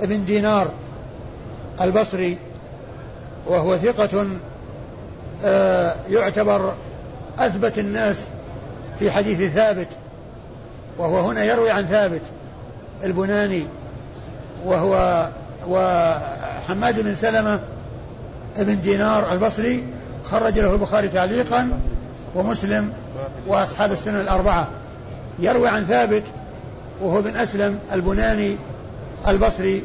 ابن 0.00 0.24
دينار 0.24 0.68
البصري. 1.80 2.38
وهو 3.46 3.76
ثقة 3.76 4.26
آه، 5.44 5.94
يعتبر 6.10 6.72
أثبت 7.38 7.78
الناس 7.78 8.22
في 8.98 9.10
حديث 9.10 9.52
ثابت 9.52 9.88
وهو 10.98 11.20
هنا 11.20 11.44
يروي 11.44 11.70
عن 11.70 11.84
ثابت 11.84 12.22
البناني 13.04 13.64
وهو 14.64 15.28
وحماد 15.68 17.00
بن 17.00 17.14
سلمة 17.14 17.60
ابن 18.56 18.80
دينار 18.80 19.32
البصري 19.32 19.84
خرج 20.24 20.58
له 20.58 20.72
البخاري 20.72 21.08
تعليقا 21.08 21.80
ومسلم 22.34 22.92
وأصحاب 23.46 23.92
السنة 23.92 24.20
الأربعة. 24.20 24.68
يروي 25.38 25.68
عن 25.68 25.84
ثابت 25.84 26.22
وهو 27.02 27.22
بن 27.22 27.36
أسلم 27.36 27.78
البناني 27.92 28.56
البصري 29.28 29.82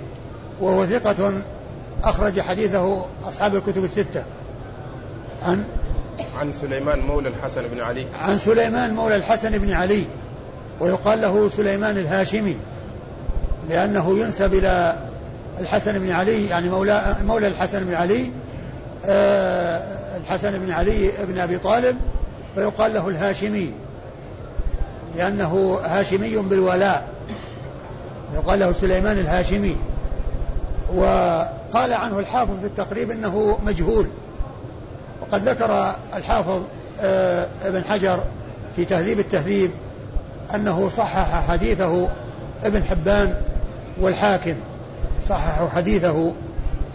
وهو 0.61 0.85
ثقة 0.85 1.41
أخرج 2.03 2.39
حديثه 2.39 3.05
أصحاب 3.27 3.55
الكتب 3.55 3.83
الستة. 3.83 4.23
عن 5.47 5.63
عن 6.39 6.53
سليمان 6.53 6.99
مولى 6.99 7.29
الحسن 7.29 7.61
بن 7.67 7.79
علي. 7.79 8.07
عن 8.21 8.37
سليمان 8.37 8.93
مولى 8.93 9.15
الحسن 9.15 9.57
بن 9.57 9.71
علي. 9.71 10.03
ويقال 10.79 11.21
له 11.21 11.49
سليمان 11.49 11.97
الهاشمي 11.97 12.57
لأنه 13.69 14.19
ينسب 14.19 14.53
إلى 14.53 14.97
الحسن 15.59 15.99
بن 15.99 16.11
علي 16.11 16.47
يعني 16.47 16.69
مولى 16.69 17.15
مولى 17.27 17.47
الحسن 17.47 17.83
بن 17.83 17.93
علي 17.93 18.31
آه 19.05 20.17
الحسن 20.17 20.59
بن 20.59 20.71
علي 20.71 21.11
بن 21.27 21.39
أبي 21.39 21.57
طالب 21.57 21.97
فيقال 22.55 22.93
له 22.93 23.09
الهاشمي 23.09 23.73
لأنه 25.15 25.79
هاشمي 25.83 26.35
بالولاء. 26.35 27.07
يقال 28.33 28.59
له 28.59 28.71
سليمان 28.71 29.17
الهاشمي. 29.17 29.77
وقال 30.95 31.93
عنه 31.93 32.19
الحافظ 32.19 32.59
في 32.59 32.65
التقريب 32.65 33.11
إنه 33.11 33.59
مجهول. 33.65 34.07
وقد 35.21 35.49
ذكر 35.49 35.95
الحافظ 36.15 36.61
آه، 37.01 37.47
ابن 37.65 37.83
حجر 37.83 38.19
في 38.75 38.85
تهذيب 38.85 39.19
التهذيب 39.19 39.71
أنه 40.55 40.89
صحح 40.89 41.47
حديثه 41.47 42.07
ابن 42.63 42.83
حبان 42.83 43.35
والحاكم 44.01 44.55
صححوا 45.27 45.69
حديثه 45.69 46.33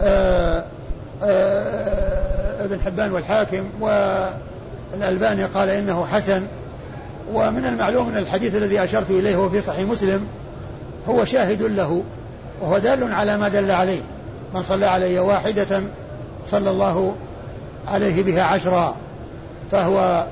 آه، 0.01 0.65
آه، 1.23 2.63
ابن 2.63 2.79
حبان 2.85 3.11
والحاكم 3.11 3.63
والألباني 3.79 5.45
قال 5.45 5.69
إنه 5.69 6.05
حسن. 6.05 6.47
ومن 7.33 7.65
المعلوم 7.65 8.09
أن 8.09 8.17
الحديث 8.17 8.55
الذي 8.55 8.83
أشرت 8.83 9.09
إليه 9.09 9.35
هو 9.35 9.49
في 9.49 9.61
صحيح 9.61 9.87
مسلم 9.87 10.27
هو 11.09 11.25
شاهد 11.25 11.61
له 11.61 12.03
وهو 12.61 12.77
دال 12.77 13.13
على 13.13 13.37
ما 13.37 13.49
دل 13.49 13.71
عليه. 13.71 14.01
من 14.53 14.61
صلى 14.61 14.85
علي 14.85 15.19
واحدة 15.19 15.81
صلى 16.45 16.69
الله 16.69 17.15
عليه 17.87 18.23
بها 18.23 18.43
عشرا 18.43 18.95
فهو 19.71 20.25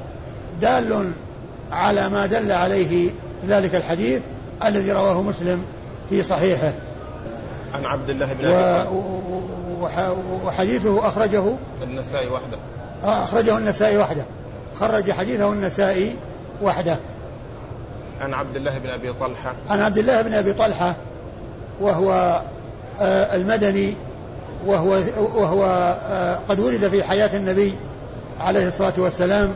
دال 0.62 1.12
على 1.72 2.10
ما 2.10 2.26
دل 2.26 2.52
عليه 2.52 3.12
ذلك 3.48 3.76
الحديث 3.76 4.22
الذي 4.66 4.92
رواه 4.92 5.22
مسلم 5.22 5.64
في 6.10 6.24
صحيحه. 6.24 6.74
عن 7.74 7.86
عبد 7.86 8.10
الله 8.10 8.34
بن 8.34 8.46
أبي 8.46 8.90
وحديثه 10.46 11.08
أخرجه 11.08 11.44
النسائي 11.84 12.28
وحده. 12.30 12.58
آه، 13.04 13.24
أخرجه 13.24 13.58
النسائي 13.58 13.98
وحده. 13.98 14.26
خرج 14.76 15.12
حديثه 15.12 15.54
النسائي 15.54 16.16
وحده. 16.62 16.98
عن 18.22 18.34
عبد 18.34 18.56
الله 18.56 18.78
بن 18.78 18.90
أبي 18.90 19.14
طلحة. 19.14 19.54
عن 19.70 19.82
عبد 19.82 19.98
الله 19.98 20.22
بن 20.22 20.34
أبي 20.34 20.54
طلحة 20.54 20.96
وهو 21.82 22.42
آه، 23.00 23.36
المدني 23.36 23.94
وهو 24.65 25.00
وهو 25.36 25.65
آه، 26.10 26.39
قد 26.50 26.60
ولد 26.60 26.88
في 26.88 27.04
حياة 27.04 27.38
النبي 27.38 27.76
عليه 28.39 28.67
الصلاة 28.67 28.93
والسلام 28.98 29.56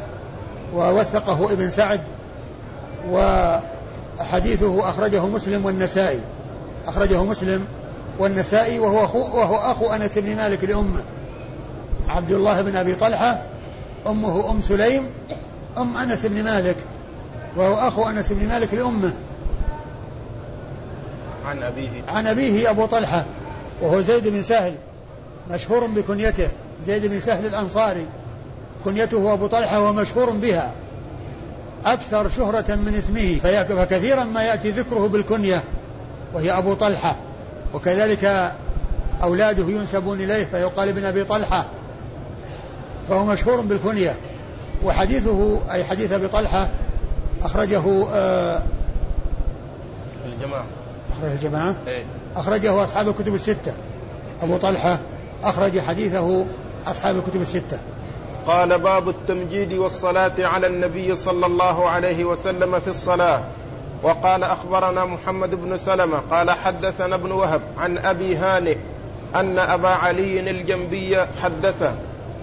ووثقه 0.76 1.52
ابن 1.52 1.70
سعد 1.70 2.02
وحديثه 3.12 4.90
أخرجه 4.90 5.26
مسلم 5.26 5.66
والنسائي. 5.66 6.20
أخرجه 6.88 7.24
مسلم 7.24 7.66
والنسائي 8.20 8.80
وهو 8.80 9.06
أخو, 9.06 9.20
وهو 9.20 9.56
أخو 9.56 9.94
أنس 9.94 10.18
بن 10.18 10.36
مالك 10.36 10.64
لأمه. 10.64 11.04
عبد 12.10 12.32
الله 12.32 12.62
بن 12.62 12.76
أبي 12.76 12.96
طلحة 12.96 13.42
أمه 14.08 14.52
أم 14.52 14.62
سليم 14.62 15.06
أم 15.78 15.98
أنس 15.98 16.26
بن 16.26 16.44
مالك 16.44 16.76
وهو 17.58 17.88
أخو 17.88 18.10
أنس 18.10 18.32
بن 18.32 18.48
مالك 18.48 18.74
لأمه. 18.74 19.14
عن 21.46 21.64
أبيه. 21.64 21.90
عن 22.08 22.28
أبيه 22.28 22.70
أبو 22.70 22.86
طلحة 22.86 23.26
وهو 23.82 24.02
زيد 24.02 24.28
بن 24.28 24.44
سهل. 24.44 24.76
مشهور 25.52 25.88
بكنيته 25.88 26.48
زيد 26.88 27.06
بن 27.06 27.20
سهل 27.20 27.46
الأنصاري. 27.46 28.06
كنيته 28.86 29.34
أبو 29.34 29.48
طلحة 29.48 29.80
ومشهور 29.80 30.30
بها. 30.30 30.74
أكثر 31.86 32.30
شهرة 32.30 32.76
من 32.76 32.96
اسمه 32.96 33.40
فكثيرا 33.64 34.24
ما 34.24 34.44
يأتي 34.44 34.72
ذكره 34.72 35.08
بالكنية 35.08 35.64
وهي 36.34 36.58
أبو 36.58 36.74
طلحة. 36.74 37.16
وكذلك 37.74 38.54
أولاده 39.24 39.70
ينسبون 39.70 40.22
إليه 40.22 40.44
فيقال 40.46 40.90
ابن 40.90 41.06
أبي 41.06 41.24
طلحة. 41.24 41.66
فهو 43.10 43.26
مشهور 43.26 43.62
بالكنية. 43.62 44.16
وحديثه 44.84 45.60
أي 45.72 45.84
حديث 45.84 46.12
أبي 46.12 46.28
طلحة 46.28 46.70
أخرجه 47.44 48.08
آه 48.14 48.62
الجماعة. 50.26 50.66
أخرج 51.14 51.32
الجماعة. 51.32 51.76
إيه؟ 51.88 52.04
أخرجه 52.36 52.84
أصحاب 52.84 53.10
الكتب 53.10 53.36
الستة. 53.36 53.74
أبو 54.44 54.58
طلحة. 54.58 55.00
أخرج 55.44 55.80
حديثه 55.80 56.46
أصحاب 56.88 57.16
الكتب 57.16 57.42
الستة. 57.42 57.80
قال 58.48 58.80
باب 58.80 59.10
التمجيد 59.10 59.74
والصلاة 59.74 60.34
على 60.40 60.68
النبي 60.68 61.16
صلى 61.16 61.46
الله 61.46 61.90
عليه 61.90 62.26
وسلم 62.26 62.80
في 62.80 62.88
الصلاة. 62.88 63.42
وقال 64.04 64.44
أخبرنا 64.44 65.06
محمد 65.06 65.56
بن 65.56 65.78
سلمة 65.78 66.18
قال 66.32 66.52
حدثنا 66.52 67.16
ابن 67.16 67.32
وهب 67.32 67.62
عن 67.78 67.98
أبي 67.98 68.36
هانئ 68.36 68.78
أن 69.36 69.60
أبا 69.60 69.90
علي 69.90 70.40
الجنبي 70.40 71.18
حدثه 71.44 71.94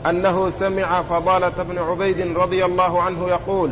أنه 0.07 0.51
سمع 0.51 1.03
فضالة 1.03 1.63
بن 1.69 1.79
عبيد 1.79 2.37
رضي 2.37 2.65
الله 2.65 3.03
عنه 3.03 3.29
يقول 3.29 3.71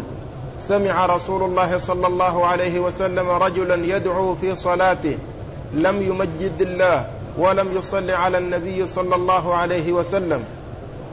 سمع 0.61 1.07
رسول 1.07 1.43
الله 1.43 1.77
صلى 1.77 2.07
الله 2.07 2.47
عليه 2.47 2.81
وسلم 2.81 3.29
رجلا 3.29 3.97
يدعو 3.97 4.35
في 4.35 4.55
صلاته 4.55 5.19
لم 5.75 6.03
يمجد 6.03 6.61
الله. 6.61 7.18
ولم 7.39 7.77
يصل 7.77 8.11
على 8.11 8.39
النبي 8.39 8.87
صلى 8.87 9.15
الله 9.15 9.55
عليه 9.55 9.93
وسلم. 9.93 10.45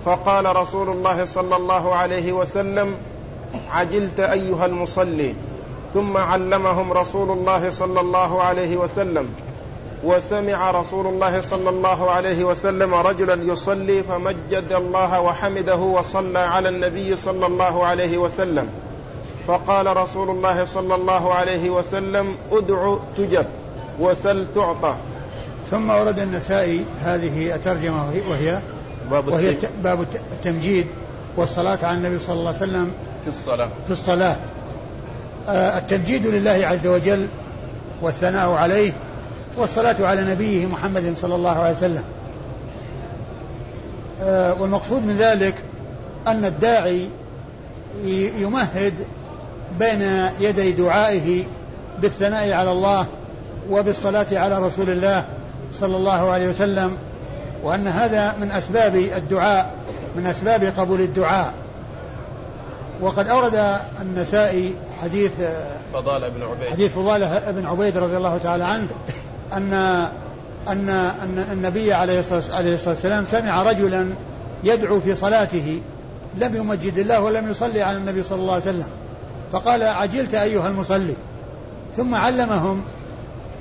فقال 0.06 0.56
رسول 0.56 0.90
الله 0.90 1.26
صلى 1.26 1.56
الله 1.56 1.96
عليه 1.96 2.34
وسلم 2.34 2.96
عجلت 3.72 4.20
أيها 4.20 4.66
المصلي. 4.66 5.34
ثم 5.94 6.18
علمهم 6.18 6.94
رسول 6.94 7.32
الله 7.32 7.70
صلى 7.70 8.00
الله 8.00 8.42
عليه 8.42 8.78
وسلم. 8.78 9.30
وسمع 10.04 10.72
رسول 10.72 11.08
الله 11.08 11.42
صلى 11.42 11.70
الله 11.70 12.12
عليه 12.12 12.44
وسلم 12.44 12.94
رجلا 12.94 13.54
يصلي 13.54 14.04
فمجد 14.04 14.72
الله 14.72 15.22
وحمده 15.22 15.76
وصلى 15.76 16.40
على 16.40 16.70
النبي 16.70 17.16
صلى 17.16 17.46
الله 17.46 17.86
عليه 17.86 18.18
وسلم. 18.18 18.70
فقال 19.48 19.98
رسول 19.98 20.30
الله 20.30 20.66
صلى 20.66 20.96
الله 20.96 21.34
عليه 21.34 21.70
وسلم 21.70 22.36
ادع 22.52 22.96
تجب 23.18 23.46
وسل 24.00 24.46
تعطى. 24.56 24.96
ثم 25.72 25.90
ورد 25.90 26.20
النسائي 26.20 26.86
هذه 27.04 27.56
الترجمة 27.56 28.06
وهي 28.30 28.60
باب 29.12 29.28
وهي 29.28 29.56
باب 29.84 30.02
التمجيد 30.32 30.88
والصلاة 31.38 31.80
على 31.84 31.98
النبي 31.98 32.20
صلى 32.20 32.34
الله 32.34 32.48
عليه 32.48 32.58
وسلم 32.58 32.92
في 33.24 33.30
الصلاة. 33.30 33.70
في 33.86 33.92
الصلاة. 33.92 34.36
آه 35.48 35.78
التمجيد 35.78 36.28
لله 36.28 36.68
عز 36.68 36.88
وجل 36.88 37.30
والثناء 38.02 38.50
عليه 38.50 38.94
والصلاة 39.58 39.96
على 40.00 40.24
نبيه 40.32 40.66
محمد 40.66 41.14
صلى 41.18 41.36
الله 41.36 41.60
عليه 41.60 41.76
وسلم. 41.76 42.04
آه 44.22 44.62
والمقصود 44.62 45.06
من 45.06 45.18
ذلك 45.18 45.56
أن 46.28 46.46
الداعي 46.46 47.10
يمهد 48.40 48.94
بين 49.80 50.02
يدي 50.40 50.72
دعائه 50.72 51.44
بالثناء 52.02 52.52
على 52.52 52.72
الله 52.72 53.06
وبالصلاة 53.70 54.28
على 54.32 54.60
رسول 54.60 54.90
الله 54.90 55.26
صلى 55.76 55.96
الله 55.96 56.32
عليه 56.32 56.50
وسلم 56.50 56.98
وأن 57.64 57.88
هذا 57.88 58.36
من 58.42 58.52
أسباب 58.52 58.96
الدعاء 58.96 59.74
من 60.16 60.26
أسباب 60.26 60.74
قبول 60.78 61.02
الدعاء. 61.02 61.54
وقد 63.02 63.28
أورد 63.28 63.80
النسائي 64.02 64.76
حديث 65.02 65.32
فضالة 65.94 66.30
بن 66.30 66.44
عبيد. 66.44 66.70
حديث 66.72 66.94
فضالة 66.94 67.52
بن 67.52 67.66
عبيد 67.66 67.98
رضي 67.98 68.18
الله 68.18 68.38
تعالى 68.38 68.64
عنه 68.64 68.88
أن 69.54 69.74
أن 70.68 70.90
أن 70.90 71.46
النبي 71.52 71.94
عليه 71.94 72.20
الصلاة 72.20 72.66
والسلام 72.88 73.26
سمع 73.26 73.64
رجلا 73.64 74.14
يدعو 74.64 75.00
في 75.00 75.16
صلاته 75.16 75.82
لم 76.36 76.56
يمجد 76.56 76.98
الله 76.98 77.22
ولم 77.22 77.50
يصلي 77.50 77.82
على 77.82 77.98
النبي 77.98 78.24
صلى 78.24 78.40
الله 78.40 78.54
عليه 78.54 78.64
وسلم. 78.64 78.88
فقال 79.52 79.84
عجلت 79.84 80.34
أيها 80.34 80.68
المصلي. 80.68 81.16
ثم 81.98 82.16
علمهم 82.16 82.82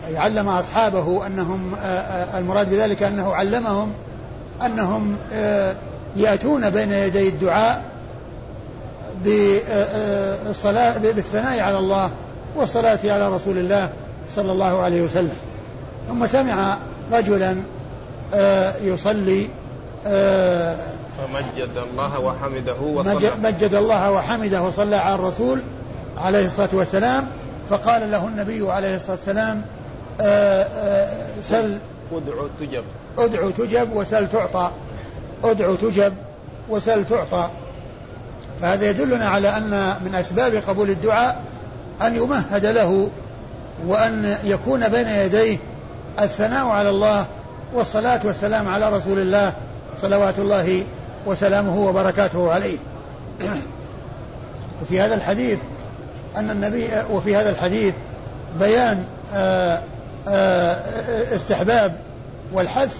أي 0.08 0.18
علم 0.18 0.48
أصحابه 0.48 1.26
أنهم 1.26 1.74
آه، 1.74 1.86
آه، 1.86 2.38
المراد 2.38 2.70
بذلك 2.70 3.02
أنه 3.02 3.34
علمهم 3.34 3.92
أنهم 4.66 5.16
آه، 5.32 5.76
يأتون 6.16 6.70
بين 6.70 6.92
يدي 6.92 7.28
الدعاء 7.28 7.82
بالصلاة 9.24 10.98
بالثناء 10.98 11.60
على 11.60 11.78
الله 11.78 12.10
والصلاة 12.56 12.98
على 13.04 13.28
رسول 13.28 13.58
الله 13.58 13.90
صلى 14.36 14.52
الله 14.52 14.82
عليه 14.82 15.02
وسلم. 15.02 15.36
ثم 16.08 16.26
سمع 16.26 16.76
رجلا 17.12 17.56
يصلي 18.82 19.48
فمجد 21.18 21.76
الله 21.90 22.20
وحمده 22.20 22.80
وصلى. 22.80 23.30
مجد 23.42 23.74
الله 23.74 24.12
وحمده 24.12 24.62
وصلى 24.62 24.96
على 24.96 25.14
الرسول 25.14 25.62
عليه 26.18 26.46
الصلاة 26.46 26.68
والسلام 26.72 27.28
فقال 27.70 28.10
له 28.10 28.26
النبي 28.26 28.72
عليه 28.72 28.96
الصلاة 28.96 29.16
والسلام 29.16 29.62
سل 31.42 31.78
ادعو 32.12 32.48
تجب. 32.60 32.84
ادعو 33.18 33.50
تجب 33.50 33.92
وسل 33.92 34.28
تعطى. 34.28 34.70
ادعو 35.44 35.74
تجب 35.74 36.14
وسل 36.68 37.04
تعطى. 37.04 37.48
فهذا 38.60 38.90
يدلنا 38.90 39.28
على 39.28 39.56
أن 39.56 39.94
من 40.04 40.14
أسباب 40.14 40.54
قبول 40.54 40.90
الدعاء 40.90 41.40
أن 42.02 42.16
يمهد 42.16 42.66
له 42.66 43.10
وأن 43.86 44.36
يكون 44.44 44.88
بين 44.88 45.08
يديه 45.08 45.58
الثناء 46.20 46.66
على 46.66 46.88
الله 46.88 47.26
والصلاة 47.74 48.20
والسلام 48.24 48.68
على 48.68 48.96
رسول 48.96 49.18
الله 49.18 49.52
صلوات 50.02 50.38
الله 50.38 50.84
وسلامه 51.26 51.78
وبركاته 51.78 52.52
عليه. 52.52 52.78
وفي 54.82 55.00
هذا 55.00 55.14
الحديث 55.14 55.58
أن 56.36 56.50
النبي 56.50 56.88
وفي 57.10 57.36
هذا 57.36 57.50
الحديث 57.50 57.94
بيان 58.60 59.04
آه، 59.34 59.74
آه، 59.74 59.82
استحباب 61.34 61.96
والحث 62.52 62.96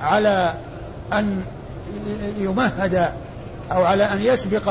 على 0.00 0.54
أن 1.12 1.44
يمهد 2.38 3.12
أو 3.72 3.84
على 3.84 4.04
أن 4.04 4.20
يسبق 4.20 4.68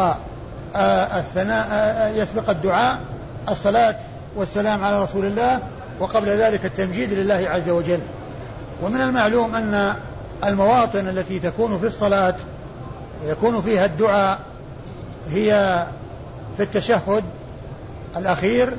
آه، 0.75 1.19
الثناء 1.19 2.13
يسبق 2.15 2.49
الدعاء 2.49 2.99
الصلاة 3.49 3.95
والسلام 4.36 4.84
على 4.84 5.04
رسول 5.04 5.25
الله 5.25 5.60
وقبل 5.99 6.30
ذلك 6.30 6.65
التمجيد 6.65 7.13
لله 7.13 7.49
عز 7.49 7.69
وجل. 7.69 7.99
ومن 8.84 9.02
المعلوم 9.02 9.56
أن 9.56 9.93
المواطن 10.45 11.08
التي 11.08 11.39
تكون 11.39 11.80
في 11.80 11.86
الصلاة 11.86 12.36
ويكون 13.23 13.62
فيها 13.62 13.86
الدعاء 13.86 14.39
هي 15.30 15.84
في 16.58 16.63
التشهد 16.63 17.23
الأخير 18.17 18.73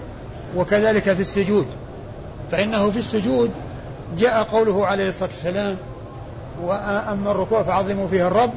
وكذلك 0.57 1.13
في 1.13 1.21
السجود. 1.21 1.67
فإنه 2.53 2.91
في 2.91 2.99
السجود 2.99 3.51
جاء 4.19 4.43
قوله 4.43 4.87
عليه 4.87 5.09
الصلاة 5.09 5.29
والسلام 5.29 5.77
وأما 6.63 7.31
الركوع 7.31 7.63
فعظموا 7.63 8.09
فيه 8.09 8.29
الرب 8.29 8.51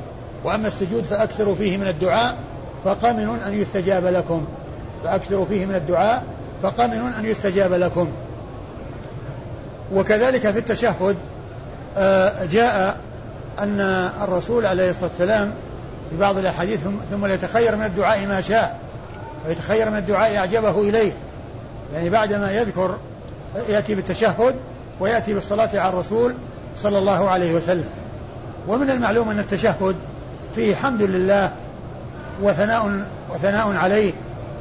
وأما 0.43 0.67
السجود 0.67 1.03
فأكثروا 1.03 1.56
فيه 1.56 1.77
من 1.77 1.88
الدعاء 1.88 2.38
فقمن 2.86 3.39
أن 3.47 3.53
يستجاب 3.53 4.06
لكم. 4.06 4.45
فأكثروا 5.03 5.45
فيه 5.45 5.65
من 5.65 5.75
الدعاء 5.75 6.23
فقمن 6.63 7.13
أن 7.19 7.25
يستجاب 7.25 7.73
لكم. 7.73 8.08
وكذلك 9.94 10.52
في 10.52 10.60
التشهد 10.60 11.17
آه، 11.98 12.46
جاء 12.46 12.98
أن 13.60 13.81
الرسول 14.23 14.65
عليه 14.65 14.89
الصلاة 14.89 15.10
والسلام 15.10 15.54
في 16.10 16.17
بعض 16.17 16.37
الأحاديث 16.37 16.79
ثم 17.12 17.25
ليتخير 17.25 17.75
من 17.75 17.85
الدعاء 17.85 18.27
ما 18.27 18.41
شاء 18.41 18.79
ويتخير 19.48 19.89
من 19.89 19.98
الدعاء 19.98 20.37
أعجبه 20.37 20.81
إليه. 20.81 21.12
يعني 21.94 22.10
بعدما 22.10 22.52
يذكر 22.52 22.98
يأتي 23.69 23.95
بالتشهد 23.95 24.56
ويأتي 24.99 25.33
بالصلاة 25.33 25.69
على 25.73 25.89
الرسول 25.89 26.35
صلى 26.77 26.97
الله 26.97 27.29
عليه 27.29 27.54
وسلم. 27.54 27.89
ومن 28.67 28.89
المعلوم 28.89 29.29
أن 29.29 29.39
التشهد 29.39 29.95
فيه 30.56 30.75
حمد 30.75 31.01
لله 31.01 31.51
وثناء 32.41 33.06
وثناء 33.29 33.75
عليه 33.75 34.13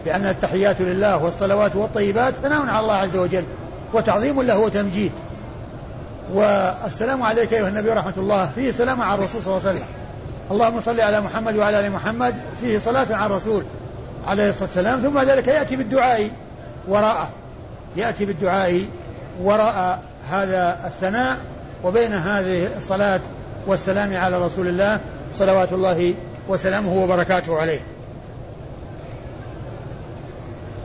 لأن 0.06 0.26
التحيات 0.26 0.80
لله 0.80 1.24
والصلوات 1.24 1.76
والطيبات 1.76 2.34
ثناء 2.34 2.66
على 2.66 2.80
الله 2.80 2.94
عز 2.94 3.16
وجل 3.16 3.44
وتعظيم 3.92 4.42
له 4.42 4.58
وتمجيد. 4.58 5.12
والسلام 6.34 7.22
عليك 7.22 7.52
أيها 7.52 7.68
النبي 7.68 7.90
ورحمة 7.90 8.14
الله 8.16 8.50
فيه 8.54 8.72
سلام 8.72 9.02
على 9.02 9.18
الرسول 9.18 9.42
صلى 9.42 9.56
الله 9.56 9.68
عليه 9.68 9.78
وسلم. 9.78 9.88
اللهم 10.50 10.80
صل 10.80 11.00
على 11.00 11.20
محمد 11.20 11.56
وعلى 11.56 11.86
آل 11.86 11.92
محمد 11.92 12.34
فيه 12.60 12.78
صلاة 12.78 13.06
على 13.10 13.26
الرسول 13.26 13.64
عليه 14.26 14.48
الصلاة 14.48 14.68
والسلام. 14.68 15.00
ثم 15.00 15.18
ذلك 15.18 15.48
يأتي 15.48 15.76
بالدعاء 15.76 16.30
وراءه. 16.88 17.28
يأتي 17.96 18.24
بالدعاء 18.24 18.84
وراء 19.42 20.02
هذا 20.30 20.78
الثناء 20.86 21.38
وبين 21.84 22.12
هذه 22.12 22.76
الصلاة 22.76 23.20
والسلام 23.66 24.16
على 24.16 24.46
رسول 24.46 24.68
الله 24.68 25.00
صلوات 25.38 25.72
الله 25.72 26.14
وسلامه 26.48 27.02
وبركاته 27.02 27.58
عليه. 27.58 27.80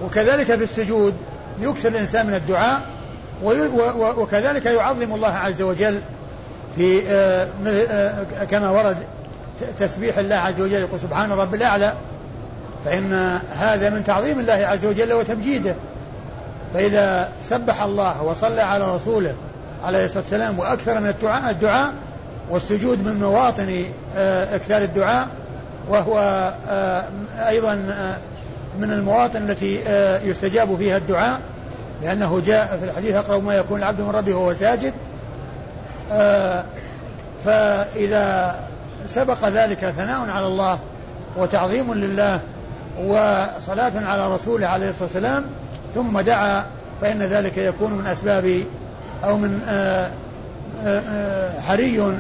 وكذلك 0.04 0.56
في 0.56 0.64
السجود 0.64 1.14
يكثر 1.62 1.90
الإنسان 1.90 2.28
من 2.28 2.34
الدعاء 2.34 2.82
وكذلك 4.18 4.66
يعظم 4.66 5.14
الله 5.14 5.28
عز 5.28 5.62
وجل 5.62 6.02
في 6.76 7.02
آه، 7.10 7.48
آه، 7.68 8.44
كما 8.44 8.70
ورد 8.70 8.98
تسبيح 9.80 10.18
الله 10.18 10.36
عز 10.36 10.62
وجل 10.62 10.80
يقول 10.80 11.00
سبحان 11.00 11.32
رب 11.32 11.56
الأعلى 11.56 11.94
فإن 12.86 13.40
هذا 13.60 13.90
من 13.90 14.04
تعظيم 14.04 14.40
الله 14.40 14.54
عز 14.54 14.86
وجل 14.86 15.14
وتمجيده. 15.14 15.76
فإذا 16.74 17.30
سبح 17.44 17.82
الله 17.82 18.24
وصلى 18.24 18.62
على 18.62 18.96
رسوله 18.96 19.36
عليه 19.86 20.06
الصلاة 20.06 20.24
والسلام 20.24 20.60
وأكثر 20.60 21.00
من 21.00 21.08
الدعاء, 21.08 21.52
الدعاء 21.52 21.94
والسجود 22.50 23.08
من 23.08 23.20
مواطن 23.20 23.86
آه، 24.18 24.56
إكثار 24.56 24.82
الدعاء 24.82 25.28
وهو 25.90 26.20
أيضا 27.48 27.76
من 28.80 28.92
المواطن 28.92 29.50
التي 29.50 29.80
يستجاب 30.30 30.76
فيها 30.76 30.98
الدعاء 30.98 31.40
لأنه 32.02 32.42
جاء 32.46 32.78
في 32.80 32.86
الحديث 32.86 33.16
أقرب 33.16 33.44
ما 33.44 33.56
يكون 33.56 33.80
العبد 33.80 34.02
من 34.02 34.10
ربه 34.10 34.36
وهو 34.36 34.54
ساجد. 34.54 34.94
آه، 36.12 36.64
فإذا 37.46 38.56
سبق 39.08 39.48
ذلك 39.48 39.94
ثناء 39.98 40.30
على 40.30 40.48
الله 40.48 40.80
وتعظيم 41.38 41.94
لله 41.94 42.40
وصلاة 43.06 43.92
على 43.96 44.36
رسوله 44.36 44.68
عليه 44.68 44.90
الصلاة 44.90 45.04
والسلام 45.04 45.46
ثم 45.98 46.20
دعا 46.20 46.66
فإن 47.02 47.20
ذلك 47.24 47.58
يكون 47.58 47.94
من 47.94 48.08
أسباب 48.08 48.64
أو 49.24 49.38
من 49.38 49.62
آه، 49.68 50.12
آه، 50.84 51.62
حري 51.62 52.18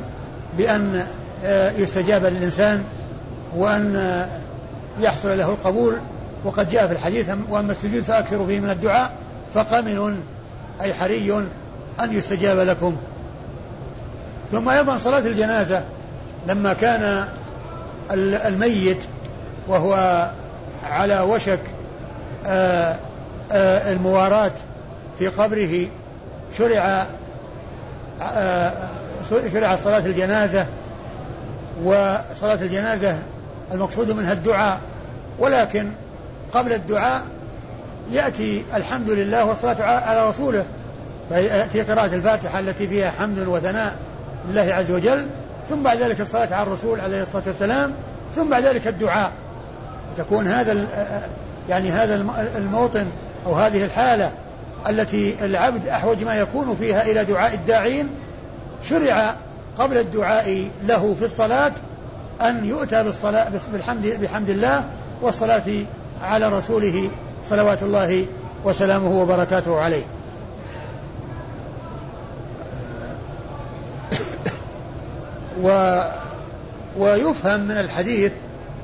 بأن 0.58 1.06
يستجاب 1.78 2.26
للإنسان 2.26 2.84
وأن 3.56 4.26
يحصل 5.00 5.38
له 5.38 5.50
القبول. 5.50 5.96
وقد 6.46 6.70
جاء 6.70 6.88
في 6.88 6.94
الحديث 6.94 7.30
وأما 7.50 7.72
السجود 7.72 8.04
فأكثروا 8.04 8.48
فيه 8.48 8.60
من 8.60 8.70
الدعاء 8.70 9.12
فقمن 9.54 10.20
أي 10.82 10.94
حري 10.94 11.34
أن 12.00 12.14
يستجاب 12.14 12.58
لكم. 12.58 12.96
ثم 14.52 14.70
أيضا 14.70 14.98
صلاة 14.98 15.20
الجنازة 15.20 15.84
لما 16.48 16.74
كان 16.74 17.26
الميت 18.12 19.04
وهو 19.68 20.28
على 20.90 21.20
وشك 21.20 21.60
آه، 22.46 22.92
آه، 22.92 22.96
المواراة 23.52 24.52
في 25.20 25.28
قبره 25.28 25.88
شرع 26.58 27.06
آه، 28.22 28.74
شرع 29.54 29.76
صلاة 29.76 30.06
الجنازة 30.06 30.66
وصلاة 31.84 32.62
الجنازة 32.62 33.16
المقصود 33.72 34.12
منها 34.12 34.34
الدعاء. 34.34 34.80
ولكن 35.40 35.92
قبل 36.54 36.74
الدعاء 36.74 37.22
يأتي 38.12 38.64
الحمد 38.76 39.10
لله 39.10 39.46
والصلاة 39.46 39.84
على 39.84 40.30
رسوله. 40.30 40.66
فيأتي 41.30 41.82
قراءة 41.82 42.16
الفاتحة 42.16 42.60
التي 42.60 42.88
فيها 42.88 43.12
حمد 43.12 43.40
وثناء 43.40 43.96
لله 44.50 44.74
عز 44.74 44.92
وجل 44.92 45.28
ثم 45.70 45.84
بعد 45.84 45.98
ذلك 45.98 46.22
الصلاة 46.22 46.56
على 46.56 46.68
الرسول 46.68 47.00
عليه 47.02 47.22
الصلاة 47.22 47.44
والسلام 47.48 47.94
ثم 48.36 48.50
بعد 48.50 48.64
ذلك 48.64 48.88
الدعاء. 48.88 49.32
تكون 50.18 50.48
هذا 50.48 50.88
يعني 51.70 51.92
هذا 51.92 52.16
الموطن 52.56 53.06
أو 53.48 53.54
هذه 53.54 53.86
الحالة 53.86 54.32
التي 54.90 55.36
العبد 55.46 55.88
أحوج 55.88 56.24
ما 56.24 56.36
يكون 56.36 56.76
فيها 56.76 57.02
إلى 57.02 57.26
دعاء 57.26 57.54
الداعين 57.54 58.10
شرع 58.84 59.36
قبل 59.78 59.98
الدعاء 59.98 60.70
له 60.84 61.16
في 61.20 61.26
الصلاة 61.26 61.72
أن 62.42 62.66
يؤتى 62.66 63.04
بالصلاة 63.04 63.52
بالحمد 63.72 64.08
بحمد 64.22 64.50
الله 64.50 64.84
والصلاة 65.22 65.86
على 66.22 66.50
رسوله 66.50 67.10
صلوات 67.50 67.84
الله 67.84 68.26
وسلامه 68.66 69.22
وبركاته 69.22 69.80
عليه. 69.80 70.04
و 75.64 76.00
ويفهم 76.98 77.60
من 77.60 77.78
الحديث 77.78 78.32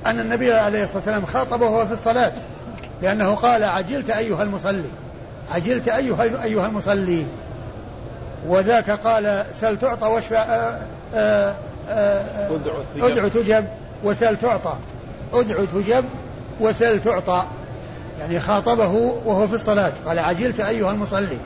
أن 0.05 0.19
النبي 0.19 0.53
عليه 0.53 0.83
الصلاة 0.83 0.97
والسلام 0.97 1.25
خاطبه 1.25 1.85
في 1.85 1.93
الصلاة. 1.93 2.31
لأنه 3.03 3.35
قال 3.35 3.63
عجلت 3.63 4.09
أيها 4.09 4.43
المصلي. 4.43 4.89
عجلت 5.51 5.87
أيها 5.87 6.43
أيها 6.43 6.65
المصلي. 6.67 7.25
وذاك 8.47 8.89
قال 8.89 9.45
سل 9.51 9.79
تعطى 9.79 10.07
واشفع 10.07 10.37
آه، 10.37 10.79
آه، 11.15 11.55
آه، 11.89 12.49
ادع 12.97 13.27
تجب 13.27 13.65
وسل 14.03 14.37
تعطى. 14.37 14.77
ادع 15.33 15.65
تجب 15.65 16.05
وسل 16.59 17.01
تعطى. 17.01 17.43
يعني 18.19 18.39
خاطبه 18.39 18.87
وهو 19.25 19.47
في 19.47 19.53
الصلاة. 19.53 19.93
قال 20.05 20.19
عجلت 20.19 20.59
أيها 20.59 20.91
المصلي. 20.91 21.37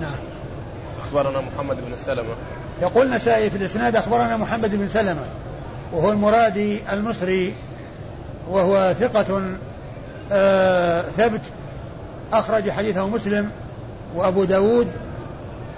نعم. 0.00 0.14
أخبرنا 1.02 1.40
محمد 1.40 1.76
بن 1.76 1.96
سلمة. 1.96 2.34
يقول 2.82 3.10
نسائي 3.10 3.50
في 3.50 3.56
الإسناد 3.56 3.96
أخبرنا 3.96 4.36
محمد 4.36 4.76
بن 4.76 4.88
سلمة 4.88 5.24
وهو 5.92 6.12
المرادي 6.12 6.78
المصري 6.92 7.54
وهو 8.50 8.94
ثقة 9.00 9.42
آه 10.32 11.02
ثبت. 11.02 11.40
أخرج 12.32 12.70
حديثه 12.70 13.08
مسلم 13.08 13.50
وأبو 14.14 14.44
داود 14.44 14.88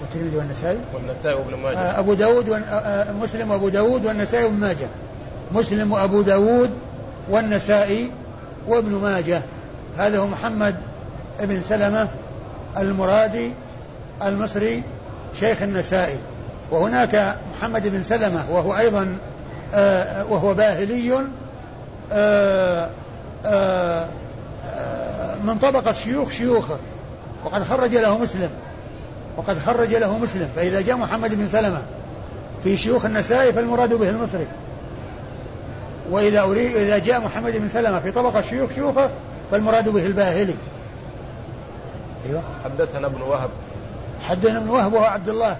والترمذي 0.01 0.37
والنسائي. 0.37 0.77
والنسائي 0.93 1.35
وابن 1.35 1.55
ماجه. 1.55 1.77
آه 1.77 1.99
أبو 1.99 2.13
داود 2.13 2.49
آه، 2.49 3.15
وأبو 3.49 3.69
داود 3.69 4.05
والنسائي 4.05 4.43
وابن 4.43 4.55
ماجه. 4.55 4.87
مسلم 5.51 5.91
وأبو 5.91 6.21
داود 6.21 6.69
والنسائي 7.29 8.11
وابن 8.67 8.95
ماجه. 8.95 9.41
هذا 9.97 10.19
هو 10.19 10.27
محمد 10.27 10.75
بن 11.39 11.61
سلمة 11.61 12.07
المرادي 12.77 13.51
المصري 14.23 14.83
شيخ 15.39 15.61
النسائي. 15.61 16.17
وهناك 16.71 17.35
محمد 17.57 17.87
بن 17.87 18.03
سلمة 18.03 18.45
وهو 18.51 18.77
أيضا 18.77 19.17
آه 19.73 20.25
وهو 20.25 20.53
باهلي 20.53 21.27
من 25.43 25.57
طبقة 25.61 25.93
شيوخ 25.93 26.31
شيوخه. 26.31 26.77
وقد 27.45 27.63
خرج 27.63 27.95
له 27.95 28.17
مسلم. 28.17 28.49
وقد 29.37 29.59
خرج 29.59 29.95
له 29.95 30.17
مسلم. 30.17 30.49
فإذا 30.55 30.81
جاء 30.81 30.97
محمد 30.97 31.35
بن 31.35 31.47
سلمة 31.47 31.81
في 32.63 32.77
شيوخ 32.77 33.05
النسائي 33.05 33.53
فالمراد 33.53 33.93
به 33.93 34.09
المصري. 34.09 34.47
وإذا 36.11 36.41
أريد 36.41 36.75
إذا 36.75 36.97
جاء 36.97 37.19
محمد 37.19 37.57
بن 37.57 37.69
سلمة 37.69 37.99
في 37.99 38.11
طبقة 38.11 38.41
شيوخ 38.41 38.71
شيوخه 38.75 39.09
فالمراد 39.51 39.89
به 39.89 40.05
الباهلي. 40.05 40.55
أيوه. 42.25 42.43
حدثنا 42.63 43.07
ابن 43.07 43.21
وهب. 43.21 43.49
حدثنا 44.21 44.57
ابن 44.57 44.69
وهب 44.69 44.93
وهو 44.93 45.03
عبد 45.03 45.29
الله 45.29 45.57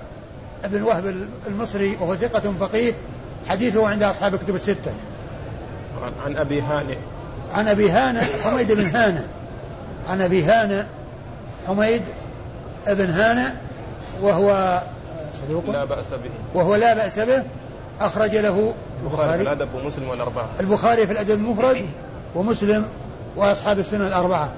ابن 0.64 0.84
وهب 0.84 1.28
المصري 1.48 1.98
وهو 2.02 2.16
ثقة 2.16 2.54
فقيه. 2.60 2.94
حديثه 3.50 3.88
عند 3.88 4.04
أصحاب 4.04 4.34
الكتب 4.34 4.56
الستة. 4.56 4.94
عن 6.26 6.38
أبي 6.38 6.62
هانئ. 6.62 6.98
عن 7.54 7.68
أبي 7.68 7.92
هانئ 7.92 8.22
حميد 8.44 8.72
بن 8.72 8.86
هانئ. 8.86 9.22
عن 10.10 10.22
أبي 10.22 10.44
هانئ 10.44 10.84
حميد 11.68 12.02
بن 12.88 13.10
هانئ 13.10 13.50
وهو 14.22 14.82
صدوق 15.42 15.70
لا 15.70 15.86
بأس 15.86 16.10
به. 16.10 16.30
وهو 16.54 16.76
لا 16.76 16.94
بأس 16.94 17.20
به 17.20 17.44
أخرج 18.02 18.36
له 18.36 18.74
البخاري 19.04 19.38
في 19.38 19.42
الأدب 19.42 19.68
ومسلم 19.76 20.10
والأربعة. 20.10 20.48
البخاري 20.60 21.08
في 21.08 21.12
الأدب 21.12 21.32
المفرد 21.32 21.86
ومسلم 22.36 22.86
وأصحاب 23.36 23.80
السنة 23.80 24.08
الأربعة. 24.08 24.50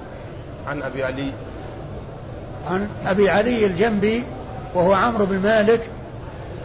عن 0.66 0.82
أبي 0.82 1.04
علي. 1.04 1.32
عن 2.66 2.88
أبي 3.06 3.30
علي 3.30 3.66
الجنبي 3.66 4.24
وهو 4.74 4.92
عمرو 4.92 5.26
بن 5.26 5.38
مالك 5.38 5.80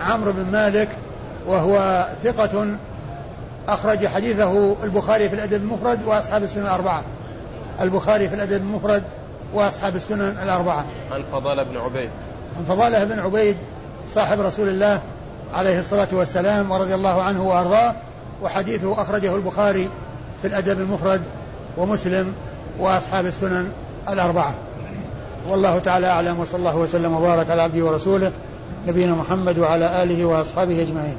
عمرو 0.01 0.31
بن 0.31 0.51
مالك 0.51 0.89
وهو 1.47 2.05
ثقة 2.23 2.77
أخرج 3.67 4.07
حديثه 4.07 4.75
البخاري 4.83 5.29
في 5.29 5.35
الأدب 5.35 5.61
المفرد 5.61 5.99
وأصحاب 6.05 6.43
السنن 6.43 6.63
الأربعة. 6.63 7.03
البخاري 7.81 8.29
في 8.29 8.35
الأدب 8.35 8.61
المفرد 8.61 9.03
وأصحاب 9.53 9.95
السنن 9.95 10.37
الأربعة. 10.43 10.85
عن 11.11 11.23
فضالة 11.31 11.63
بن 11.63 11.77
عبيد. 11.77 12.09
عن 12.57 12.63
فضالة 12.63 13.03
بن 13.03 13.19
عبيد 13.19 13.57
صاحب 14.13 14.39
رسول 14.39 14.69
الله 14.69 15.01
عليه 15.53 15.79
الصلاة 15.79 16.07
والسلام 16.11 16.71
ورضي 16.71 16.95
الله 16.95 17.21
عنه 17.21 17.47
وأرضاه 17.47 17.95
وحديثه 18.43 19.01
أخرجه 19.01 19.35
البخاري 19.35 19.89
في 20.41 20.47
الأدب 20.47 20.79
المفرد 20.79 21.21
ومسلم 21.77 22.33
وأصحاب 22.79 23.25
السنن 23.25 23.71
الأربعة. 24.09 24.53
والله 25.49 25.79
تعالى 25.79 26.07
أعلم 26.07 26.39
وصلى 26.39 26.57
الله 26.57 26.77
وسلم 26.77 27.13
وبارك 27.13 27.49
على 27.49 27.61
عبده 27.61 27.85
ورسوله 27.85 28.31
نبينا 28.87 29.13
محمد 29.13 29.59
وعلى 29.59 30.03
آله 30.03 30.25
وأصحابه 30.25 30.81
أجمعين. 30.81 31.15